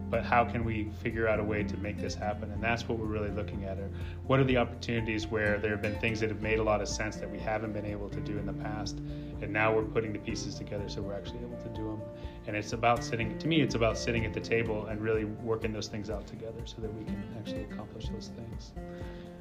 but 0.10 0.24
how 0.24 0.46
can 0.46 0.64
we 0.64 0.90
figure 1.02 1.28
out 1.28 1.40
a 1.40 1.44
way 1.44 1.64
to 1.64 1.78
make 1.78 1.98
this 2.00 2.16
happen? 2.16 2.52
And 2.52 2.64
that's 2.64 2.88
what 2.88 2.98
we're 2.98 3.06
really 3.06 3.32
looking 3.32 3.66
at. 3.66 3.78
Are 3.78 3.90
what 4.26 4.40
are 4.40 4.44
the 4.44 4.58
opportunities 4.58 5.28
where 5.28 5.58
there 5.58 5.72
have 5.72 5.82
been 5.82 6.00
things 6.00 6.20
that 6.22 6.30
have 6.30 6.42
made 6.42 6.60
a 6.60 6.64
lot 6.64 6.82
of 6.82 6.88
sense 6.88 7.18
that 7.18 7.30
we 7.30 7.40
haven't 7.40 7.74
been 7.74 7.86
able 7.86 8.10
to 8.10 8.20
do 8.20 8.38
in 8.38 8.46
the 8.46 8.54
past, 8.54 8.98
and 9.42 9.52
now 9.52 9.74
we're 9.74 9.84
putting 9.84 10.14
the 10.14 10.20
pieces 10.20 10.56
together 10.56 10.88
so 10.88 11.02
we're 11.02 11.14
actually 11.14 11.40
able 11.40 11.58
to 11.58 11.70
do 11.70 11.86
them. 11.86 12.02
And 12.48 12.56
it's 12.56 12.74
about 12.74 13.04
sitting. 13.04 13.38
To 13.38 13.48
me, 13.48 13.62
it's 13.62 13.76
about 13.76 13.98
sitting 13.98 14.26
at 14.26 14.34
the 14.34 14.40
table 14.40 14.86
and 14.88 15.02
really 15.02 15.26
working 15.26 15.74
those 15.74 15.88
things 15.88 16.10
out 16.10 16.26
together 16.26 16.62
so 16.66 16.82
that 16.82 16.94
we 16.94 17.04
can 17.04 17.24
actually 17.38 17.64
accomplish 17.64 18.10
those 18.10 18.32
things. 18.36 18.72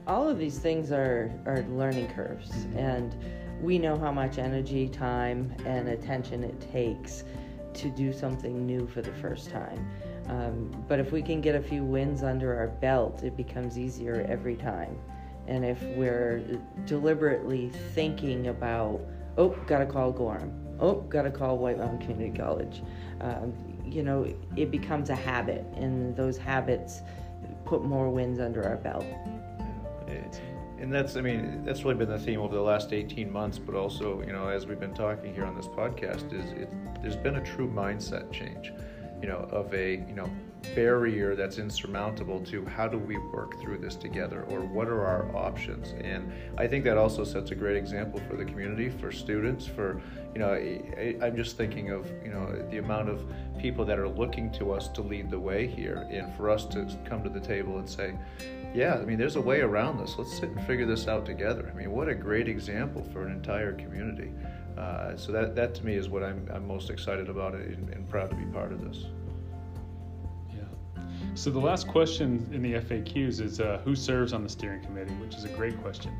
All 0.07 0.29
of 0.29 0.38
these 0.38 0.59
things 0.59 0.90
are 0.90 1.33
are 1.46 1.62
learning 1.68 2.09
curves, 2.09 2.50
mm-hmm. 2.50 2.79
and 2.79 3.16
we 3.62 3.79
know 3.79 3.96
how 3.96 4.12
much 4.12 4.38
energy, 4.38 4.88
time, 4.88 5.55
and 5.64 5.88
attention 5.88 6.44
it 6.44 6.61
takes 6.61 7.24
to 7.76 7.90
do 7.90 8.12
something 8.12 8.66
new 8.66 8.87
for 8.87 9.02
the 9.02 9.12
first 9.14 9.50
time. 9.50 9.87
Um, 10.29 10.85
but 10.89 10.99
if 10.99 11.12
we 11.12 11.23
can 11.23 11.41
get 11.41 11.55
a 11.55 11.62
few 11.62 11.85
wins 11.85 12.23
under 12.23 12.57
our 12.57 12.69
belt, 12.69 13.23
it 13.23 13.37
becomes 13.37 13.79
easier 13.79 14.27
every 14.29 14.57
time. 14.57 14.99
And 15.47 15.65
if 15.65 15.81
we're 15.97 16.43
deliberately 16.85 17.71
thinking 17.95 18.49
about, 18.49 19.01
oh, 19.39 19.51
gotta 19.67 19.87
call 19.87 20.11
Gorham, 20.11 20.53
oh, 20.81 21.03
gotta 21.03 21.31
call 21.31 21.59
White 21.59 21.79
Mountain 21.79 22.01
Community 22.01 22.37
College, 22.37 22.83
um, 23.21 23.55
you 23.85 24.03
know, 24.03 24.27
it 24.57 24.71
becomes 24.71 25.11
a 25.11 25.15
habit, 25.15 25.65
and 25.75 26.17
those 26.17 26.37
habits 26.37 27.03
put 27.65 27.85
more 27.85 28.11
wins 28.11 28.41
under 28.41 28.65
our 28.65 28.77
belt. 28.77 29.05
And 30.79 30.93
that's, 30.93 31.17
I 31.17 31.23
mean, 31.23 31.65
that's 31.65 31.85
really 31.85 31.97
been 31.97 32.11
the 32.11 32.19
theme 32.19 32.41
over 32.41 32.55
the 32.55 32.61
last 32.61 32.93
18 32.93 33.33
months, 33.33 33.59
but 33.59 33.75
also, 33.75 34.21
you 34.21 34.33
know, 34.33 34.49
as 34.49 34.67
we've 34.67 34.79
been 34.79 34.95
talking 34.95 35.35
here 35.35 35.45
on 35.45 35.57
this 35.57 35.69
podcast, 35.69 36.33
is 36.33 36.53
it, 36.53 36.71
there's 37.01 37.17
been 37.17 37.37
a 37.37 37.45
true 37.45 37.69
mindset 37.69 38.31
change, 38.31 38.73
you 39.20 39.29
know, 39.29 39.48
of 39.50 39.72
a, 39.74 40.05
you 40.09 40.14
know, 40.14 40.31
barrier 40.74 41.37
that's 41.37 41.59
insurmountable 41.59 42.40
to 42.40 42.64
how 42.64 42.88
do 42.88 42.98
we 42.98 43.16
work 43.16 43.61
through 43.61 43.79
this 43.79 43.94
together 43.94 44.44
or 44.48 44.61
what 44.61 44.88
are 44.88 45.05
our 45.05 45.35
options? 45.37 45.94
And 46.02 46.33
i 46.59 46.66
think 46.66 46.85
that 46.85 46.98
also 46.98 47.24
sets 47.24 47.50
a 47.50 47.55
great 47.55 47.76
example 47.76 48.20
for 48.29 48.37
the 48.37 48.44
community 48.44 48.88
for 48.88 49.12
students 49.12 49.66
for 49.66 50.00
you 50.35 50.40
know 50.40 50.52
I, 50.52 51.16
i'm 51.22 51.37
just 51.37 51.57
thinking 51.57 51.90
of 51.90 52.11
you 52.24 52.31
know 52.31 52.50
the 52.70 52.79
amount 52.79 53.09
of 53.09 53.22
people 53.59 53.85
that 53.85 53.98
are 53.98 54.09
looking 54.09 54.50
to 54.52 54.72
us 54.72 54.88
to 54.88 55.02
lead 55.02 55.31
the 55.31 55.38
way 55.38 55.66
here 55.66 56.07
and 56.11 56.35
for 56.37 56.50
us 56.50 56.66
to 56.66 56.87
come 57.05 57.22
to 57.22 57.31
the 57.31 57.40
table 57.40 57.79
and 57.79 57.88
say 57.88 58.14
yeah 58.74 58.94
i 58.94 59.05
mean 59.05 59.18
there's 59.18 59.37
a 59.37 59.40
way 59.40 59.61
around 59.61 59.98
this. 59.98 60.16
Let's 60.18 60.37
sit 60.37 60.50
and 60.50 60.66
figure 60.66 60.87
this 60.87 61.09
out 61.09 61.24
together. 61.24 61.70
I 61.72 61.76
mean 61.76 61.90
what 61.90 62.09
a 62.09 62.14
great 62.14 62.48
example 62.48 63.07
for 63.12 63.26
an 63.26 63.33
entire 63.33 63.72
community 63.72 64.33
uh, 64.77 65.17
so 65.17 65.33
that, 65.33 65.55
that 65.55 65.75
to 65.77 65.85
me 65.85 65.95
is 65.95 66.09
what 66.09 66.23
I'm, 66.23 66.49
I'm 66.53 66.67
most 66.67 66.91
excited 66.91 67.29
about 67.29 67.55
and, 67.55 67.89
and 67.91 68.09
proud 68.09 68.31
to 68.31 68.37
be 68.37 68.45
part 68.47 68.73
of 68.73 68.85
this. 68.85 69.05
Yeah. 70.51 70.65
So 71.35 71.51
the 71.51 71.59
last 71.59 71.89
question 71.89 72.49
in 72.53 72.62
the 72.62 72.75
FAQs 72.75 73.41
is 73.41 73.61
uh, 73.61 73.81
who 73.85 73.95
serves 73.95 74.33
on 74.33 74.43
the 74.43 74.49
steering 74.49 74.83
committee, 74.83 75.15
which 75.15 75.35
is 75.35 75.45
a 75.45 75.49
great 75.51 75.81
question. 75.83 76.12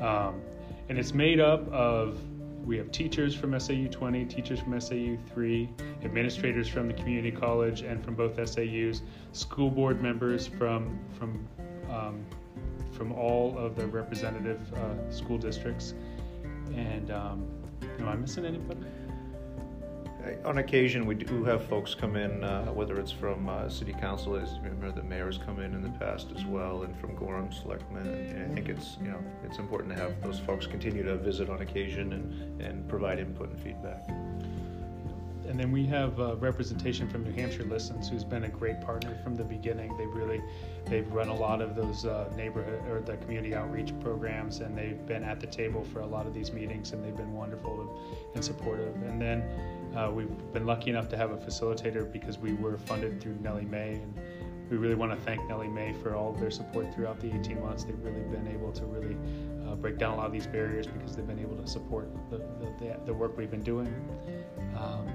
Um, 0.00 0.42
and 0.88 0.98
it's 0.98 1.14
made 1.14 1.40
up 1.40 1.66
of 1.72 2.20
we 2.66 2.76
have 2.78 2.90
teachers 2.90 3.34
from 3.34 3.58
SAU 3.58 3.86
20, 3.90 4.24
teachers 4.24 4.58
from 4.58 4.78
SAU 4.80 5.16
3, 5.32 5.68
administrators 6.02 6.68
from 6.68 6.88
the 6.88 6.94
community 6.94 7.30
college 7.30 7.82
and 7.82 8.04
from 8.04 8.16
both 8.16 8.34
SAUs, 8.36 9.02
school 9.32 9.70
board 9.70 10.02
members 10.02 10.46
from 10.46 10.98
from 11.16 11.46
um, 11.88 12.26
from 12.90 13.12
all 13.12 13.56
of 13.56 13.76
the 13.76 13.86
representative 13.86 14.60
uh, 14.74 15.10
school 15.10 15.38
districts. 15.38 15.94
And 16.74 17.10
um, 17.10 17.46
am 17.98 18.08
I 18.08 18.14
missing 18.14 18.44
anybody? 18.44 18.80
on 20.44 20.58
occasion, 20.58 21.06
we 21.06 21.14
do 21.14 21.44
have 21.44 21.64
folks 21.66 21.94
come 21.94 22.16
in, 22.16 22.42
uh, 22.42 22.66
whether 22.66 22.98
it's 22.98 23.12
from 23.12 23.48
uh, 23.48 23.68
city 23.68 23.92
council, 23.92 24.36
as 24.36 24.58
remember 24.58 24.90
the 24.90 25.02
mayor's 25.02 25.38
come 25.38 25.60
in 25.60 25.72
in 25.74 25.82
the 25.82 25.90
past 25.98 26.28
as 26.34 26.44
well, 26.44 26.82
and 26.82 26.98
from 26.98 27.14
Gorham 27.14 27.52
selectmen. 27.52 28.06
And 28.06 28.50
I 28.50 28.54
think 28.54 28.68
it's 28.68 28.96
you 29.00 29.08
know 29.08 29.22
it's 29.44 29.58
important 29.58 29.94
to 29.94 30.00
have 30.00 30.20
those 30.22 30.38
folks 30.40 30.66
continue 30.66 31.02
to 31.04 31.16
visit 31.16 31.48
on 31.48 31.62
occasion 31.62 32.12
and 32.12 32.60
and 32.60 32.88
provide 32.88 33.18
input 33.18 33.50
and 33.50 33.60
feedback. 33.60 34.08
And 35.48 35.58
then 35.58 35.70
we 35.70 35.86
have 35.86 36.18
uh, 36.18 36.36
representation 36.36 37.08
from 37.08 37.24
New 37.24 37.32
Hampshire 37.32 37.64
Listens, 37.64 38.08
who's 38.08 38.24
been 38.24 38.44
a 38.44 38.48
great 38.48 38.80
partner 38.80 39.16
from 39.22 39.36
the 39.36 39.44
beginning. 39.44 39.96
They've 39.96 40.12
really, 40.12 40.42
they've 40.86 41.10
run 41.12 41.28
a 41.28 41.34
lot 41.34 41.60
of 41.60 41.76
those 41.76 42.04
uh, 42.04 42.28
neighborhood 42.36 42.82
or 42.90 43.00
the 43.00 43.16
community 43.18 43.54
outreach 43.54 43.92
programs, 44.00 44.60
and 44.60 44.76
they've 44.76 45.04
been 45.06 45.22
at 45.22 45.40
the 45.40 45.46
table 45.46 45.84
for 45.84 46.00
a 46.00 46.06
lot 46.06 46.26
of 46.26 46.34
these 46.34 46.52
meetings, 46.52 46.92
and 46.92 47.04
they've 47.04 47.16
been 47.16 47.32
wonderful 47.32 47.98
and 48.34 48.44
supportive. 48.44 48.94
And 49.02 49.20
then 49.20 49.42
uh, 49.96 50.10
we've 50.10 50.28
been 50.52 50.66
lucky 50.66 50.90
enough 50.90 51.08
to 51.10 51.16
have 51.16 51.30
a 51.30 51.36
facilitator 51.36 52.10
because 52.10 52.38
we 52.38 52.54
were 52.54 52.76
funded 52.76 53.20
through 53.20 53.36
Nellie 53.40 53.64
Mae, 53.64 53.94
and 53.94 54.14
we 54.68 54.76
really 54.76 54.96
want 54.96 55.12
to 55.12 55.18
thank 55.18 55.46
Nellie 55.48 55.68
Mae 55.68 55.94
for 56.02 56.14
all 56.14 56.30
of 56.30 56.40
their 56.40 56.50
support 56.50 56.92
throughout 56.92 57.20
the 57.20 57.32
18 57.32 57.62
months. 57.62 57.84
They've 57.84 58.02
really 58.02 58.22
been 58.22 58.48
able 58.48 58.72
to 58.72 58.84
really 58.84 59.16
uh, 59.66 59.76
break 59.76 59.96
down 59.96 60.14
a 60.14 60.16
lot 60.16 60.26
of 60.26 60.32
these 60.32 60.46
barriers 60.46 60.86
because 60.86 61.14
they've 61.14 61.26
been 61.26 61.38
able 61.38 61.56
to 61.56 61.66
support 61.66 62.10
the, 62.30 62.38
the, 62.80 62.96
the 63.06 63.14
work 63.14 63.36
we've 63.36 63.50
been 63.50 63.62
doing. 63.62 63.86
Um, 64.76 65.06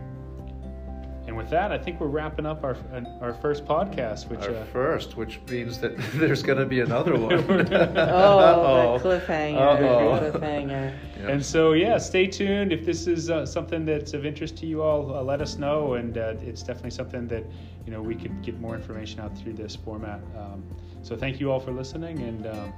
and 1.28 1.38
with 1.38 1.50
that, 1.52 1.72
I 1.72 1.78
think 1.78 2.00
we're 2.00 2.08
wrapping 2.08 2.46
up 2.48 2.64
our 2.64 2.76
our 3.22 3.34
first 3.34 3.66
podcast. 3.66 4.28
Which 4.28 4.42
our 4.42 4.56
uh, 4.56 4.66
first, 4.66 5.18
which 5.18 5.40
means 5.48 5.78
that 5.80 5.96
there's 6.14 6.42
going 6.42 6.58
to 6.58 6.66
be 6.66 6.80
another 6.80 7.16
one. 7.16 7.34
oh, 7.54 8.98
the 8.98 9.10
cliffhanger! 9.10 9.58
Uh-oh. 9.58 10.32
cliffhanger. 10.32 10.98
Yeah. 11.20 11.28
And 11.28 11.46
so, 11.46 11.74
yeah, 11.74 12.00
stay 12.00 12.26
tuned. 12.26 12.74
If 12.74 12.86
this 12.86 13.06
is 13.06 13.30
uh, 13.30 13.46
something 13.46 13.86
that's 13.86 14.14
of 14.14 14.26
interest 14.26 14.58
to 14.58 14.66
you 14.66 14.82
all, 14.82 15.16
uh, 15.16 15.22
let 15.22 15.42
us 15.42 15.58
know. 15.58 15.94
And 15.94 16.18
uh, 16.18 16.34
it's 16.42 16.64
definitely 16.64 16.92
something 16.92 17.28
that 17.28 17.46
you 17.86 17.92
know 17.92 18.02
we 18.02 18.16
could 18.16 18.42
get 18.42 18.60
more 18.60 18.76
information 18.76 19.20
out 19.20 19.38
through 19.38 19.54
this 19.54 19.76
format. 19.76 20.22
Um, 20.36 20.64
so, 21.04 21.16
thank 21.16 21.40
you 21.40 21.52
all 21.52 21.60
for 21.60 21.72
listening, 21.72 22.20
and 22.20 22.48
um, 22.48 22.74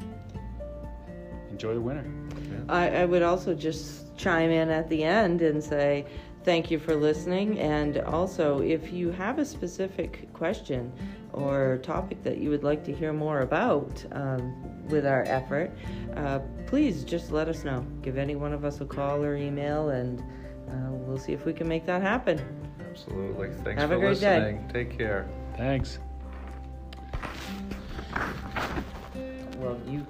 enjoy 1.49 1.73
the 1.75 1.82
winter. 1.82 2.06
Yeah. 2.36 2.58
I, 2.67 2.89
I 2.89 3.06
would 3.06 3.21
also 3.21 3.53
just 3.53 4.17
chime 4.17 4.51
in 4.51 4.69
at 4.69 4.89
the 4.89 5.03
end 5.03 5.41
and 5.41 5.63
say 5.63 6.06
Thank 6.43 6.69
you 6.69 6.77
for 6.77 6.95
listening. 6.95 7.60
And 7.60 7.99
also, 7.99 8.60
if 8.60 8.91
you 8.91 9.12
have 9.12 9.39
a 9.39 9.45
specific 9.45 10.32
question 10.34 10.91
or 11.32 11.79
topic 11.84 12.21
that 12.23 12.38
you 12.38 12.49
would 12.49 12.63
like 12.63 12.84
to 12.86 12.93
hear 12.93 13.13
more 13.13 13.41
about 13.41 14.03
um, 14.12 14.88
with 14.88 15.06
our 15.06 15.23
effort, 15.23 15.71
uh, 16.15 16.39
please 16.67 17.03
just 17.03 17.32
let 17.32 17.47
us 17.47 17.63
know. 17.63 17.86
Give 18.01 18.17
any 18.17 18.36
one 18.36 18.51
of 18.51 18.65
us 18.65 18.82
a 18.82 18.86
call 18.86 19.23
or 19.23 19.36
email, 19.36 19.89
and 19.89 20.19
uh, 20.69 20.91
we'll 20.91 21.17
see 21.17 21.32
if 21.32 21.45
we 21.45 21.53
can 21.53 21.67
make 21.67 21.86
that 21.86 22.01
happen. 22.01 22.41
Absolutely. 22.89 23.49
Thanks 23.63 23.82
have 23.82 23.89
for 23.89 23.97
listening. 23.97 24.67
Day. 24.67 24.73
Take 24.73 24.97
care. 24.97 25.27
Thanks. 25.56 25.99
Well, 29.58 29.79
you. 29.88 30.06